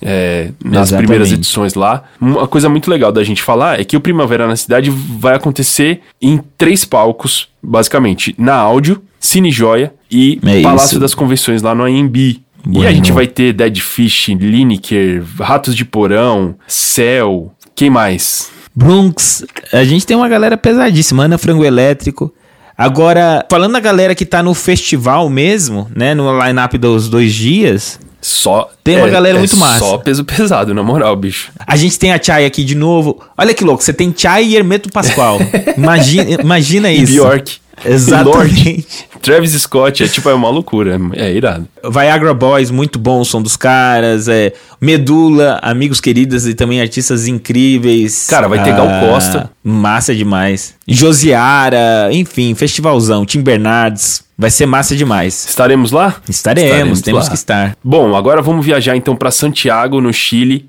é, 0.00 0.50
nas 0.64 0.88
Exatamente. 0.88 1.06
primeiras 1.06 1.32
edições 1.32 1.74
lá. 1.74 2.04
Uma 2.20 2.46
coisa 2.46 2.68
muito 2.68 2.90
legal 2.90 3.12
da 3.12 3.22
gente 3.22 3.42
falar 3.42 3.80
é 3.80 3.84
que 3.84 3.96
o 3.96 4.00
Primavera 4.00 4.46
na 4.46 4.56
Cidade 4.56 4.90
vai 4.90 5.34
acontecer 5.34 6.00
em 6.20 6.40
três 6.56 6.84
palcos, 6.84 7.48
basicamente, 7.62 8.34
na 8.38 8.54
áudio, 8.54 9.02
Cine 9.18 9.50
Joia 9.50 9.92
e 10.10 10.40
é 10.44 10.62
Palácio 10.62 10.94
isso. 10.94 11.00
das 11.00 11.14
Convenções 11.14 11.60
lá 11.60 11.74
no 11.74 11.84
AMB. 11.84 12.40
Bueno. 12.64 12.84
E 12.84 12.86
a 12.86 12.92
gente 12.92 13.10
vai 13.12 13.26
ter 13.26 13.52
Dead 13.52 13.78
Fish, 13.78 14.28
Lineker, 14.28 15.22
Ratos 15.38 15.74
de 15.74 15.84
Porão, 15.84 16.54
Céu, 16.66 17.52
quem 17.74 17.88
mais? 17.88 18.50
Bronx. 18.74 19.44
A 19.72 19.84
gente 19.84 20.06
tem 20.06 20.16
uma 20.16 20.28
galera 20.28 20.56
pesadíssima. 20.56 21.24
Ana 21.24 21.38
Frango 21.38 21.64
Elétrico. 21.64 22.32
Agora, 22.76 23.44
falando 23.50 23.72
da 23.72 23.80
galera 23.80 24.14
que 24.14 24.24
tá 24.24 24.42
no 24.42 24.54
festival 24.54 25.28
mesmo, 25.28 25.90
né? 25.94 26.14
No 26.14 26.42
line-up 26.42 26.78
dos 26.78 27.08
dois 27.08 27.34
dias. 27.34 28.00
Só. 28.20 28.70
Tem 28.84 28.96
uma 28.96 29.08
é, 29.08 29.10
galera 29.10 29.36
é 29.36 29.38
muito 29.38 29.56
massa. 29.56 29.78
Só 29.78 29.98
peso 29.98 30.24
pesado, 30.24 30.74
na 30.74 30.82
moral, 30.82 31.16
bicho. 31.16 31.50
A 31.66 31.76
gente 31.76 31.98
tem 31.98 32.12
a 32.12 32.22
Chai 32.22 32.44
aqui 32.44 32.64
de 32.64 32.74
novo. 32.74 33.20
Olha 33.36 33.54
que 33.54 33.64
louco, 33.64 33.82
você 33.82 33.92
tem 33.92 34.14
Chai 34.16 34.44
e 34.44 34.56
Hermeto 34.56 34.90
Pascoal. 34.90 35.38
imagina, 35.76 36.30
imagina 36.40 36.92
isso. 36.92 37.12
E 37.12 37.16
Bjork. 37.16 37.59
Exatamente. 37.84 38.86
Travis 39.20 39.52
Scott 39.52 40.02
é 40.02 40.08
tipo, 40.08 40.28
é 40.28 40.34
uma 40.34 40.48
loucura, 40.48 40.98
é, 41.12 41.32
irado. 41.32 41.68
Viagra 41.90 42.32
Boys, 42.32 42.70
muito 42.70 42.98
bom 42.98 43.20
o 43.20 43.24
som 43.24 43.42
dos 43.42 43.56
caras. 43.56 44.28
É, 44.28 44.52
Medula, 44.80 45.58
amigos 45.62 46.00
queridos 46.00 46.46
e 46.46 46.54
também 46.54 46.80
artistas 46.80 47.26
incríveis. 47.26 48.26
Cara, 48.26 48.48
vai 48.48 48.62
ter 48.62 48.70
ah, 48.70 48.76
Gal 48.76 49.00
Costa. 49.00 49.50
Massa 49.62 50.14
demais. 50.14 50.74
Josiara, 50.88 52.08
enfim, 52.12 52.54
festivalzão. 52.54 53.26
Tim 53.26 53.42
Bernardes. 53.42 54.24
Vai 54.40 54.50
ser 54.50 54.64
massa 54.64 54.96
demais. 54.96 55.44
Estaremos 55.46 55.92
lá? 55.92 56.16
Estaremos, 56.26 56.70
Estaremos 56.70 57.00
temos 57.02 57.24
lá. 57.24 57.28
que 57.28 57.36
estar. 57.36 57.76
Bom, 57.84 58.16
agora 58.16 58.40
vamos 58.40 58.64
viajar 58.64 58.96
então 58.96 59.14
para 59.14 59.30
Santiago, 59.30 60.00
no 60.00 60.10
Chile. 60.14 60.66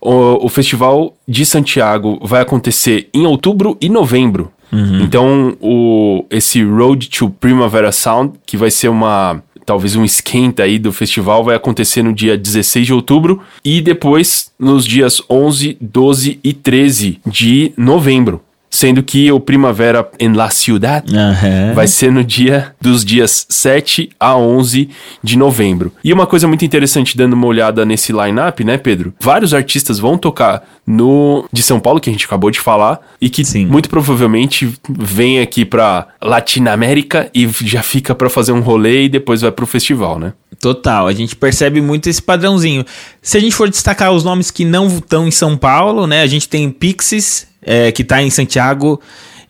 O, 0.00 0.46
o 0.46 0.48
Festival 0.48 1.14
de 1.28 1.46
Santiago 1.46 2.18
vai 2.20 2.42
acontecer 2.42 3.08
em 3.14 3.24
outubro 3.24 3.78
e 3.80 3.88
novembro. 3.88 4.50
Uhum. 4.72 5.02
Então, 5.02 5.56
o, 5.60 6.24
esse 6.30 6.62
Road 6.64 7.08
to 7.10 7.28
Primavera 7.28 7.92
Sound, 7.92 8.34
que 8.46 8.56
vai 8.56 8.70
ser 8.70 8.88
uma 8.88 9.42
talvez 9.64 9.94
um 9.94 10.04
esquenta 10.04 10.64
aí 10.64 10.76
do 10.76 10.92
festival 10.92 11.44
vai 11.44 11.54
acontecer 11.54 12.02
no 12.02 12.12
dia 12.12 12.36
16 12.36 12.86
de 12.86 12.92
outubro 12.92 13.40
e 13.64 13.80
depois 13.80 14.50
nos 14.58 14.84
dias 14.84 15.22
11, 15.30 15.76
12 15.80 16.40
e 16.42 16.52
13 16.52 17.20
de 17.24 17.72
novembro 17.76 18.40
sendo 18.72 19.02
que 19.02 19.30
o 19.30 19.38
Primavera 19.38 20.08
em 20.18 20.32
La 20.32 20.48
Ciudad 20.48 21.04
uhum. 21.06 21.74
vai 21.74 21.86
ser 21.86 22.10
no 22.10 22.24
dia 22.24 22.74
dos 22.80 23.04
dias 23.04 23.46
7 23.46 24.08
a 24.18 24.34
11 24.34 24.88
de 25.22 25.36
novembro. 25.36 25.92
E 26.02 26.10
uma 26.10 26.26
coisa 26.26 26.48
muito 26.48 26.64
interessante, 26.64 27.14
dando 27.14 27.34
uma 27.34 27.46
olhada 27.46 27.84
nesse 27.84 28.12
line-up, 28.12 28.64
né, 28.64 28.78
Pedro? 28.78 29.12
Vários 29.20 29.52
artistas 29.52 29.98
vão 29.98 30.16
tocar 30.16 30.64
no 30.86 31.44
de 31.52 31.62
São 31.62 31.78
Paulo, 31.78 32.00
que 32.00 32.08
a 32.08 32.12
gente 32.12 32.24
acabou 32.24 32.50
de 32.50 32.58
falar, 32.58 32.98
e 33.20 33.28
que 33.28 33.44
Sim. 33.44 33.66
muito 33.66 33.90
provavelmente 33.90 34.72
vem 34.88 35.40
aqui 35.40 35.66
pra 35.66 36.08
Latinoamérica 36.20 37.30
e 37.34 37.46
já 37.64 37.82
fica 37.82 38.14
para 38.14 38.30
fazer 38.30 38.52
um 38.52 38.60
rolê 38.60 39.04
e 39.04 39.08
depois 39.10 39.42
vai 39.42 39.52
pro 39.52 39.66
festival, 39.66 40.18
né? 40.18 40.32
Total, 40.58 41.06
a 41.06 41.12
gente 41.12 41.36
percebe 41.36 41.82
muito 41.82 42.08
esse 42.08 42.22
padrãozinho. 42.22 42.86
Se 43.20 43.36
a 43.36 43.40
gente 43.40 43.54
for 43.54 43.68
destacar 43.68 44.12
os 44.12 44.24
nomes 44.24 44.50
que 44.50 44.64
não 44.64 44.86
estão 44.86 45.26
em 45.28 45.30
São 45.30 45.58
Paulo, 45.58 46.06
né? 46.06 46.22
A 46.22 46.26
gente 46.26 46.48
tem 46.48 46.70
Pixies, 46.70 47.51
é, 47.62 47.92
que 47.92 48.02
está 48.02 48.22
em 48.22 48.30
Santiago 48.30 49.00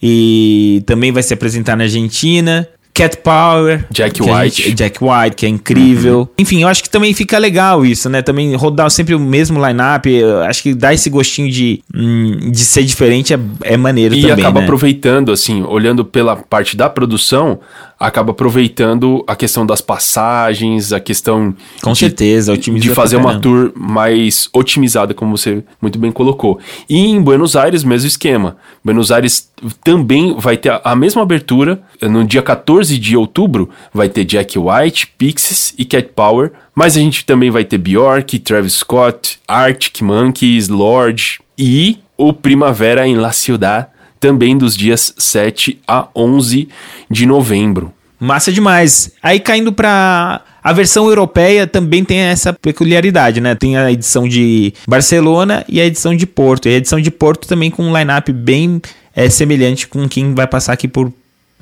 e 0.03 0.83
também 0.87 1.13
vai 1.13 1.23
se 1.23 1.33
apresentar 1.33 1.77
na 1.77 1.85
Argentina. 1.85 2.69
Cat 2.95 3.17
Power. 3.19 3.87
Jack 3.91 4.21
White. 4.23 4.63
Gente, 4.63 4.75
Jack 4.75 4.99
White, 5.03 5.37
que 5.37 5.47
é 5.47 5.49
incrível. 5.49 6.21
Uhum. 6.21 6.29
Enfim, 6.39 6.63
eu 6.63 6.69
acho 6.69 6.83
que 6.83 6.91
também 6.91 7.15
fica 7.15 7.39
legal 7.39 7.87
isso, 7.87 8.11
né? 8.11 8.21
Também 8.21 8.55
rodar 8.55 8.91
sempre 8.91 9.15
o 9.15 9.21
mesmo 9.21 9.65
line-up. 9.65 10.23
Acho 10.47 10.63
que 10.63 10.75
dá 10.75 10.93
esse 10.93 11.09
gostinho 11.09 11.51
de, 11.51 11.83
hum, 11.95 12.51
de 12.51 12.61
ser 12.61 12.83
diferente 12.85 13.33
é, 13.33 13.41
é 13.63 13.77
maneiro 13.79 14.15
e 14.15 14.21
também. 14.23 14.37
E 14.37 14.41
acaba 14.41 14.61
né? 14.61 14.67
aproveitando, 14.67 15.33
assim, 15.33 15.63
olhando 15.63 16.05
pela 16.05 16.37
parte 16.37 16.77
da 16.77 16.91
produção, 16.91 17.61
acaba 17.99 18.33
aproveitando 18.33 19.25
a 19.27 19.35
questão 19.35 19.65
das 19.65 19.81
passagens, 19.81 20.93
a 20.93 21.01
questão. 21.01 21.55
Com 21.81 21.93
de, 21.93 21.99
certeza, 21.99 22.59
de 22.59 22.91
fazer 22.91 23.17
uma 23.17 23.39
tour 23.41 23.73
mais 23.75 24.51
otimizada, 24.53 25.15
como 25.15 25.37
você 25.37 25.65
muito 25.81 25.99
bem 25.99 26.13
colocou. 26.13 26.59
E 26.91 26.99
em 26.99 27.23
Buenos 27.23 27.57
Aires, 27.57 27.85
mesmo 27.85 28.07
esquema. 28.07 28.57
Buenos 28.85 29.11
Aires 29.11 29.51
também 29.83 30.37
vai 30.39 30.57
ter 30.57 30.79
a 30.85 30.95
mesma 30.95 31.23
abertura. 31.23 31.81
No 32.03 32.25
dia 32.25 32.43
14 32.43 32.82
de 32.89 33.17
outubro, 33.17 33.71
vai 33.93 34.09
ter 34.09 34.25
Jack 34.25 34.59
White, 34.59 35.13
Pixies 35.19 35.75
e 35.79 35.85
Cat 35.85 36.11
Power. 36.15 36.53
Mas 36.75 36.97
a 36.97 37.01
gente 37.01 37.25
também 37.25 37.51
vai 37.51 37.65
ter 37.65 37.79
Bjork, 37.79 38.39
Travis 38.39 38.75
Scott, 38.75 39.39
Arctic 39.47 40.01
Monkeys, 40.01 40.69
Lorde 40.69 41.41
e 41.59 41.99
o 42.17 42.33
Primavera 42.33 43.07
em 43.07 43.17
La 43.17 43.33
Ciudad 43.33 43.89
também 44.19 44.57
dos 44.57 44.77
dias 44.77 45.13
7 45.19 45.81
a 45.87 46.07
11 46.15 46.69
de 47.11 47.27
novembro. 47.27 47.93
Massa 48.21 48.53
demais. 48.53 49.11
Aí 49.21 49.41
caindo 49.41 49.73
para 49.73 50.43
a 50.63 50.73
versão 50.73 51.09
europeia 51.09 51.67
também 51.67 52.05
tem 52.05 52.19
essa 52.19 52.53
peculiaridade, 52.53 53.41
né? 53.41 53.57
Tem 53.57 53.77
a 53.77 53.91
edição 53.91 54.29
de 54.29 54.73
Barcelona 54.87 55.65
e 55.69 55.81
a 55.81 55.85
edição 55.85 56.17
de 56.17 56.25
Porto. 56.25 56.69
E 56.69 56.75
a 56.75 56.77
edição 56.77 57.01
de 57.01 57.11
Porto 57.11 57.49
também 57.49 57.69
com 57.69 57.83
um 57.83 57.99
line-up 57.99 58.33
bem 58.33 58.81
é, 59.15 59.29
semelhante 59.29 59.89
com 59.89 60.09
quem 60.09 60.35
vai 60.35 60.47
passar 60.47 60.75
aqui 60.75 60.87
por, 60.87 61.13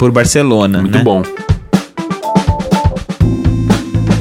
por 0.01 0.11
Barcelona. 0.11 0.81
Muito 0.81 0.97
né? 0.97 1.05
bom. 1.05 1.23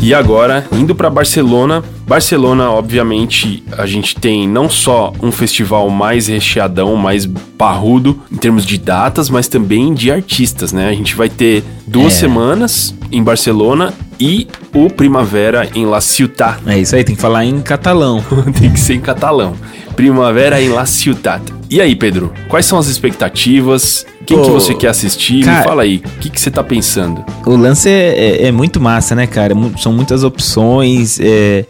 E 0.02 0.14
agora, 0.14 0.68
indo 0.74 0.94
para 0.94 1.10
Barcelona. 1.10 1.82
Barcelona, 2.06 2.70
obviamente, 2.70 3.64
a 3.78 3.86
gente 3.86 4.16
tem 4.16 4.46
não 4.46 4.70
só 4.70 5.14
um 5.22 5.32
festival 5.32 5.90
mais 5.90 6.28
recheadão, 6.28 6.98
mais 6.98 7.26
parrudo 7.58 8.20
em 8.30 8.36
termos 8.36 8.66
de 8.66 8.78
datas, 8.78 9.30
mas 9.30 9.48
também 9.48 9.94
de 9.94 10.12
artistas, 10.12 10.74
né? 10.74 10.90
A 10.90 10.94
gente 10.94 11.16
vai 11.16 11.30
ter 11.30 11.64
duas 11.88 12.14
é. 12.14 12.18
semanas 12.18 12.94
em 13.10 13.24
Barcelona 13.24 13.94
e 14.20 14.48
o 14.74 14.90
Primavera 14.90 15.70
em 15.74 15.86
La 15.86 16.02
Ciutat. 16.02 16.60
É 16.66 16.78
isso 16.78 16.94
aí, 16.94 17.06
tem 17.06 17.16
que 17.16 17.22
falar 17.22 17.46
em 17.46 17.62
catalão. 17.62 18.22
tem 18.60 18.72
que 18.74 18.80
ser 18.80 18.96
em 18.96 19.02
catalão. 19.02 19.56
Primavera 20.00 20.62
em 20.62 20.70
La 20.70 20.86
Ciutat. 20.86 21.42
E 21.70 21.82
aí, 21.82 21.94
Pedro, 21.94 22.32
quais 22.48 22.66
são 22.66 22.80
as 22.80 22.88
expectativas? 22.88 24.06
Quem 24.26 24.42
que 24.42 24.50
você 24.50 24.74
quer 24.74 24.88
assistir? 24.88 25.44
Cara, 25.44 25.58
Me 25.58 25.64
fala 25.66 25.82
aí, 25.84 25.98
o 25.98 26.20
que, 26.22 26.30
que 26.30 26.40
você 26.40 26.50
tá 26.50 26.64
pensando? 26.64 27.22
O 27.46 27.58
lance 27.58 27.90
é, 27.90 28.44
é, 28.44 28.48
é 28.48 28.52
muito 28.54 28.80
massa, 28.80 29.14
né, 29.14 29.28
cara? 29.28 29.54
São 29.78 29.92
muitas 29.92 30.24
opções, 30.24 31.20
é, 31.20 31.66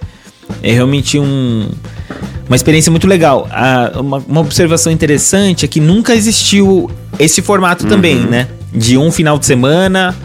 é 0.61 0.71
realmente 0.71 1.17
um, 1.17 1.69
uma 2.47 2.55
experiência 2.55 2.91
muito 2.91 3.07
legal. 3.07 3.47
Ah, 3.51 3.93
uma, 3.95 4.19
uma, 4.19 4.41
observação 4.41 4.93
interessante 4.93 5.65
é 5.65 5.67
que 5.67 5.79
nunca 5.79 6.13
existiu 6.13 6.87
esse 7.17 7.41
formato 7.41 7.85
uhum. 7.85 7.89
também, 7.89 8.15
né? 8.15 8.47
De 8.71 8.95
um 8.95 9.11
final 9.11 9.39
de 9.39 9.47
semana 9.47 10.15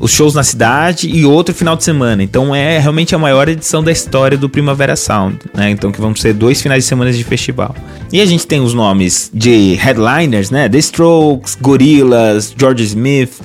os 0.00 0.10
shows 0.10 0.34
na 0.34 0.42
cidade 0.42 1.08
e 1.08 1.26
outro 1.26 1.54
final 1.54 1.76
de 1.76 1.84
semana. 1.84 2.22
Então 2.22 2.54
é 2.54 2.78
realmente 2.78 3.14
a 3.14 3.18
maior 3.18 3.48
edição 3.48 3.84
da 3.84 3.92
história 3.92 4.36
do 4.38 4.48
Primavera 4.48 4.96
Sound, 4.96 5.38
né? 5.54 5.70
Então 5.70 5.92
que 5.92 6.00
vão 6.00 6.16
ser 6.16 6.32
dois 6.32 6.60
finais 6.62 6.84
de 6.84 6.88
semana 6.88 7.12
de 7.12 7.22
festival. 7.22 7.76
E 8.10 8.20
a 8.20 8.26
gente 8.26 8.46
tem 8.46 8.60
os 8.60 8.72
nomes 8.72 9.30
de 9.32 9.74
headliners, 9.74 10.50
né? 10.50 10.68
The 10.68 10.78
Strokes, 10.78 11.56
Gorillaz, 11.60 12.54
George 12.56 12.82
Smith, 12.84 13.40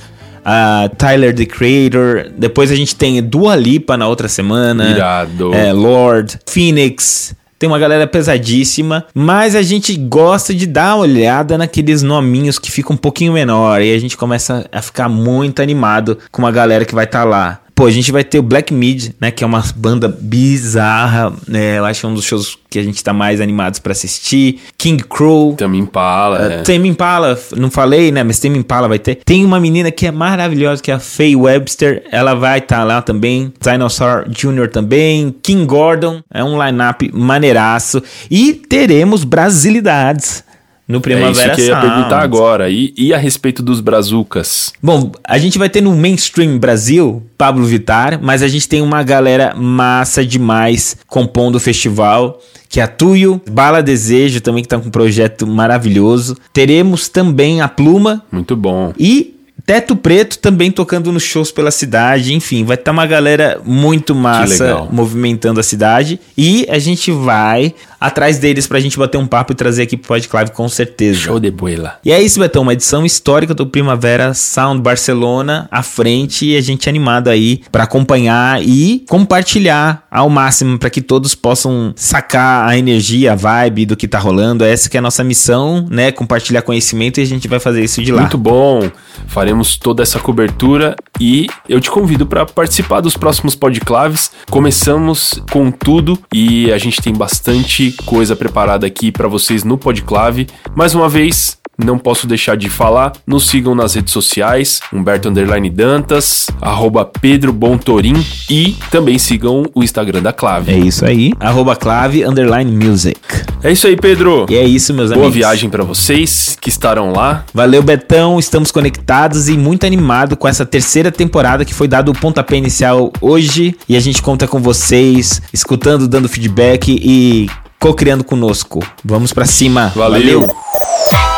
uh, 0.45 0.95
Tyler 0.95 1.35
the 1.35 1.45
Creator. 1.45 2.31
Depois 2.37 2.71
a 2.71 2.75
gente 2.75 2.95
tem 2.95 3.21
Dua 3.21 3.55
Lipa 3.55 3.97
na 3.97 4.07
outra 4.07 4.29
semana. 4.29 4.89
Irado. 4.91 5.53
É, 5.53 5.73
Lord, 5.73 6.39
Phoenix, 6.47 7.35
tem 7.65 7.67
uma 7.71 7.79
galera 7.79 8.05
pesadíssima, 8.05 9.07
mas 9.11 9.55
a 9.55 9.63
gente 9.63 9.97
gosta 9.97 10.53
de 10.53 10.67
dar 10.67 10.95
uma 10.95 11.01
olhada 11.01 11.57
naqueles 11.57 12.03
nominhos 12.03 12.59
que 12.59 12.71
ficam 12.71 12.93
um 12.93 12.97
pouquinho 12.97 13.33
menor 13.33 13.81
e 13.81 13.91
a 13.91 13.97
gente 13.97 14.15
começa 14.15 14.69
a 14.71 14.83
ficar 14.83 15.09
muito 15.09 15.63
animado 15.63 16.19
com 16.31 16.43
uma 16.43 16.51
galera 16.51 16.85
que 16.85 16.93
vai 16.93 17.05
estar 17.05 17.23
tá 17.23 17.25
lá. 17.25 17.64
Pô, 17.75 17.87
a 17.87 17.91
gente 17.91 18.09
vai 18.09 18.23
ter 18.23 18.39
o 18.39 18.41
Black 18.41 18.73
Mid, 18.73 19.09
né? 19.19 19.31
Que 19.31 19.43
é 19.43 19.47
uma 19.47 19.61
banda 19.75 20.07
bizarra. 20.07 21.33
Né, 21.45 21.77
eu 21.77 21.83
acho 21.83 21.99
que 21.99 22.05
é 22.05 22.09
um 22.09 22.13
dos 22.13 22.23
shows 22.23 22.57
que 22.69 22.79
a 22.79 22.83
gente 22.83 23.03
tá 23.03 23.11
mais 23.11 23.41
animados 23.41 23.79
para 23.79 23.91
assistir. 23.91 24.61
King 24.77 25.03
Crow. 25.03 25.55
Tame 25.55 25.77
Impala. 25.77 26.39
Uh, 26.39 26.51
é. 26.51 26.61
Tame 26.61 26.87
Impala, 26.87 27.37
não 27.57 27.69
falei, 27.69 28.13
né? 28.13 28.23
Mas 28.23 28.39
Tame 28.39 28.57
Impala 28.57 28.87
vai 28.87 28.97
ter. 28.97 29.15
Tem 29.25 29.43
uma 29.43 29.59
menina 29.59 29.91
que 29.91 30.07
é 30.07 30.11
maravilhosa, 30.11 30.81
que 30.81 30.89
é 30.89 30.93
a 30.93 30.99
Faye 30.99 31.35
Webster. 31.35 32.03
Ela 32.11 32.33
vai 32.33 32.59
estar 32.59 32.77
tá 32.77 32.83
lá 32.85 33.01
também. 33.01 33.53
Dinosaur 33.61 34.23
Jr. 34.29 34.69
também. 34.71 35.35
King 35.43 35.65
Gordon. 35.65 36.21
É 36.33 36.41
um 36.41 36.61
line-up 36.63 37.11
maneiraço. 37.13 38.01
E 38.31 38.53
teremos 38.53 39.25
brasilidades 39.25 40.45
no 40.87 41.01
Primavera 41.01 41.29
é 41.29 41.31
isso 41.31 41.55
que 41.55 41.61
eu 41.61 41.65
ia 41.67 41.81
perguntar 41.81 42.19
agora. 42.21 42.69
E, 42.69 42.93
e 42.95 43.13
a 43.13 43.17
respeito 43.17 43.63
dos 43.63 43.81
brazucas? 43.81 44.71
Bom, 44.81 45.11
a 45.23 45.37
gente 45.37 45.57
vai 45.57 45.69
ter 45.69 45.81
no 45.81 45.95
mainstream 45.95 46.57
Brasil 46.57 47.23
Pablo 47.37 47.65
Vitar, 47.65 48.19
mas 48.21 48.43
a 48.43 48.47
gente 48.47 48.69
tem 48.69 48.81
uma 48.81 49.01
galera 49.01 49.55
massa 49.55 50.25
demais 50.25 50.97
compondo 51.07 51.55
o 51.55 51.59
festival 51.59 52.39
que 52.67 52.79
é 52.81 52.83
a 52.83 52.87
Tuyo, 52.87 53.41
Bala 53.49 53.81
Desejo 53.81 54.41
também 54.41 54.61
que 54.61 54.67
tá 54.67 54.77
com 54.77 54.87
um 54.87 54.91
projeto 54.91 55.47
maravilhoso. 55.47 56.35
Teremos 56.51 57.07
também 57.07 57.61
a 57.61 57.69
Pluma. 57.69 58.23
Muito 58.31 58.53
bom. 58.55 58.91
E 58.99 59.35
Teto 59.65 59.95
Preto 59.95 60.37
também 60.37 60.69
tocando 60.69 61.11
nos 61.11 61.23
shows 61.23 61.51
pela 61.51 61.71
cidade, 61.71 62.33
enfim, 62.33 62.63
vai 62.63 62.75
estar 62.75 62.85
tá 62.85 62.91
uma 62.91 63.05
galera 63.07 63.59
muito 63.65 64.13
massa 64.13 64.87
movimentando 64.91 65.59
a 65.59 65.63
cidade 65.63 66.19
e 66.37 66.67
a 66.69 66.77
gente 66.77 67.11
vai 67.11 67.73
atrás 68.07 68.37
deles 68.37 68.67
pra 68.67 68.79
gente 68.79 68.97
bater 68.97 69.17
um 69.17 69.27
papo 69.27 69.53
e 69.53 69.55
trazer 69.55 69.83
aqui 69.83 69.97
pro 69.97 70.09
Podclave 70.09 70.51
com 70.51 70.67
certeza. 70.69 71.19
Show 71.19 71.39
de 71.39 71.51
boila. 71.51 71.97
E 72.03 72.11
é 72.11 72.21
isso, 72.21 72.39
Betão, 72.39 72.61
uma 72.61 72.73
edição 72.73 73.05
histórica 73.05 73.53
do 73.53 73.65
Primavera 73.65 74.33
Sound 74.33 74.81
Barcelona 74.81 75.67
à 75.71 75.81
frente 75.83 76.45
e 76.45 76.57
a 76.57 76.61
gente 76.61 76.87
animado 76.87 77.29
aí 77.29 77.61
para 77.71 77.83
acompanhar 77.83 78.61
e 78.61 79.03
compartilhar 79.09 80.03
ao 80.09 80.29
máximo 80.29 80.77
para 80.77 80.89
que 80.89 81.01
todos 81.01 81.35
possam 81.35 81.93
sacar 81.95 82.67
a 82.67 82.77
energia, 82.77 83.33
a 83.33 83.35
vibe 83.35 83.85
do 83.85 83.97
que 83.97 84.07
tá 84.07 84.19
rolando. 84.19 84.63
Essa 84.63 84.89
que 84.89 84.97
é 84.97 84.99
a 84.99 85.01
nossa 85.01 85.23
missão, 85.23 85.87
né? 85.89 86.11
Compartilhar 86.11 86.61
conhecimento 86.61 87.19
e 87.19 87.23
a 87.23 87.25
gente 87.25 87.47
vai 87.47 87.59
fazer 87.59 87.83
isso 87.83 88.01
de 88.03 88.11
lá. 88.11 88.21
Muito 88.21 88.37
bom. 88.37 88.89
Faremos 89.27 89.55
faremos 89.55 89.77
toda 89.77 90.03
essa 90.03 90.19
cobertura 90.19 90.95
e 91.19 91.47
eu 91.67 91.79
te 91.79 91.89
convido 91.89 92.25
para 92.25 92.45
participar 92.45 93.01
dos 93.01 93.17
próximos 93.17 93.55
podclaves. 93.55 94.31
Começamos 94.49 95.41
com 95.51 95.71
tudo 95.71 96.19
e 96.33 96.71
a 96.71 96.77
gente 96.77 97.01
tem 97.01 97.13
bastante 97.13 97.94
coisa 98.05 98.35
preparada 98.35 98.85
aqui 98.85 99.11
para 99.11 99.27
vocês 99.27 99.63
no 99.63 99.77
podclave. 99.77 100.47
Mais 100.75 100.93
uma 100.93 101.07
vez, 101.07 101.57
não 101.77 101.97
posso 101.97 102.25
deixar 102.25 102.55
de 102.55 102.69
falar, 102.69 103.11
nos 103.27 103.47
sigam 103.47 103.75
nas 103.75 103.95
redes 103.95 104.13
sociais, 104.13 104.79
Humberto 104.93 105.27
Underline 105.27 105.69
Dantas, 105.69 106.47
arroba 106.61 107.03
Pedro 107.03 107.51
Bontorim 107.51 108.25
e 108.49 108.77
também 108.89 109.19
sigam 109.19 109.65
o 109.73 109.83
Instagram 109.83 110.21
da 110.21 110.31
Clave. 110.31 110.71
É 110.71 110.77
isso 110.77 111.05
aí, 111.05 111.33
arroba 111.39 111.75
Clave 111.75 112.23
Underline 112.23 112.71
Music. 112.71 113.19
É 113.61 113.71
isso 113.71 113.87
aí, 113.87 113.97
Pedro. 113.97 114.45
E 114.49 114.55
é 114.55 114.63
isso, 114.63 114.93
meus 114.93 115.09
Boa 115.09 115.25
amigos. 115.25 115.37
Boa 115.37 115.49
viagem 115.49 115.69
para 115.69 115.83
vocês 115.83 116.57
que 116.61 116.69
estarão 116.69 117.11
lá. 117.11 117.43
Valeu, 117.53 117.83
Betão, 117.83 118.39
estamos 118.39 118.71
conectados 118.71 119.49
e 119.49 119.57
muito 119.57 119.85
animado 119.85 120.37
com 120.37 120.47
essa 120.47 120.65
terceira 120.65 121.11
temporada 121.11 121.65
que 121.65 121.73
foi 121.73 121.87
dado 121.87 122.09
o 122.09 122.13
pontapé 122.13 122.55
inicial 122.55 123.11
hoje 123.19 123.75
e 123.89 123.97
a 123.97 123.99
gente 123.99 124.21
conta 124.21 124.47
com 124.47 124.59
vocês, 124.59 125.41
escutando, 125.51 126.07
dando 126.07 126.29
feedback 126.29 126.97
e 127.01 127.49
co-criando 127.79 128.23
conosco. 128.23 128.79
Vamos 129.03 129.33
para 129.33 129.45
cima. 129.45 129.91
Valeu. 129.95 130.41
Valeu. 130.41 131.34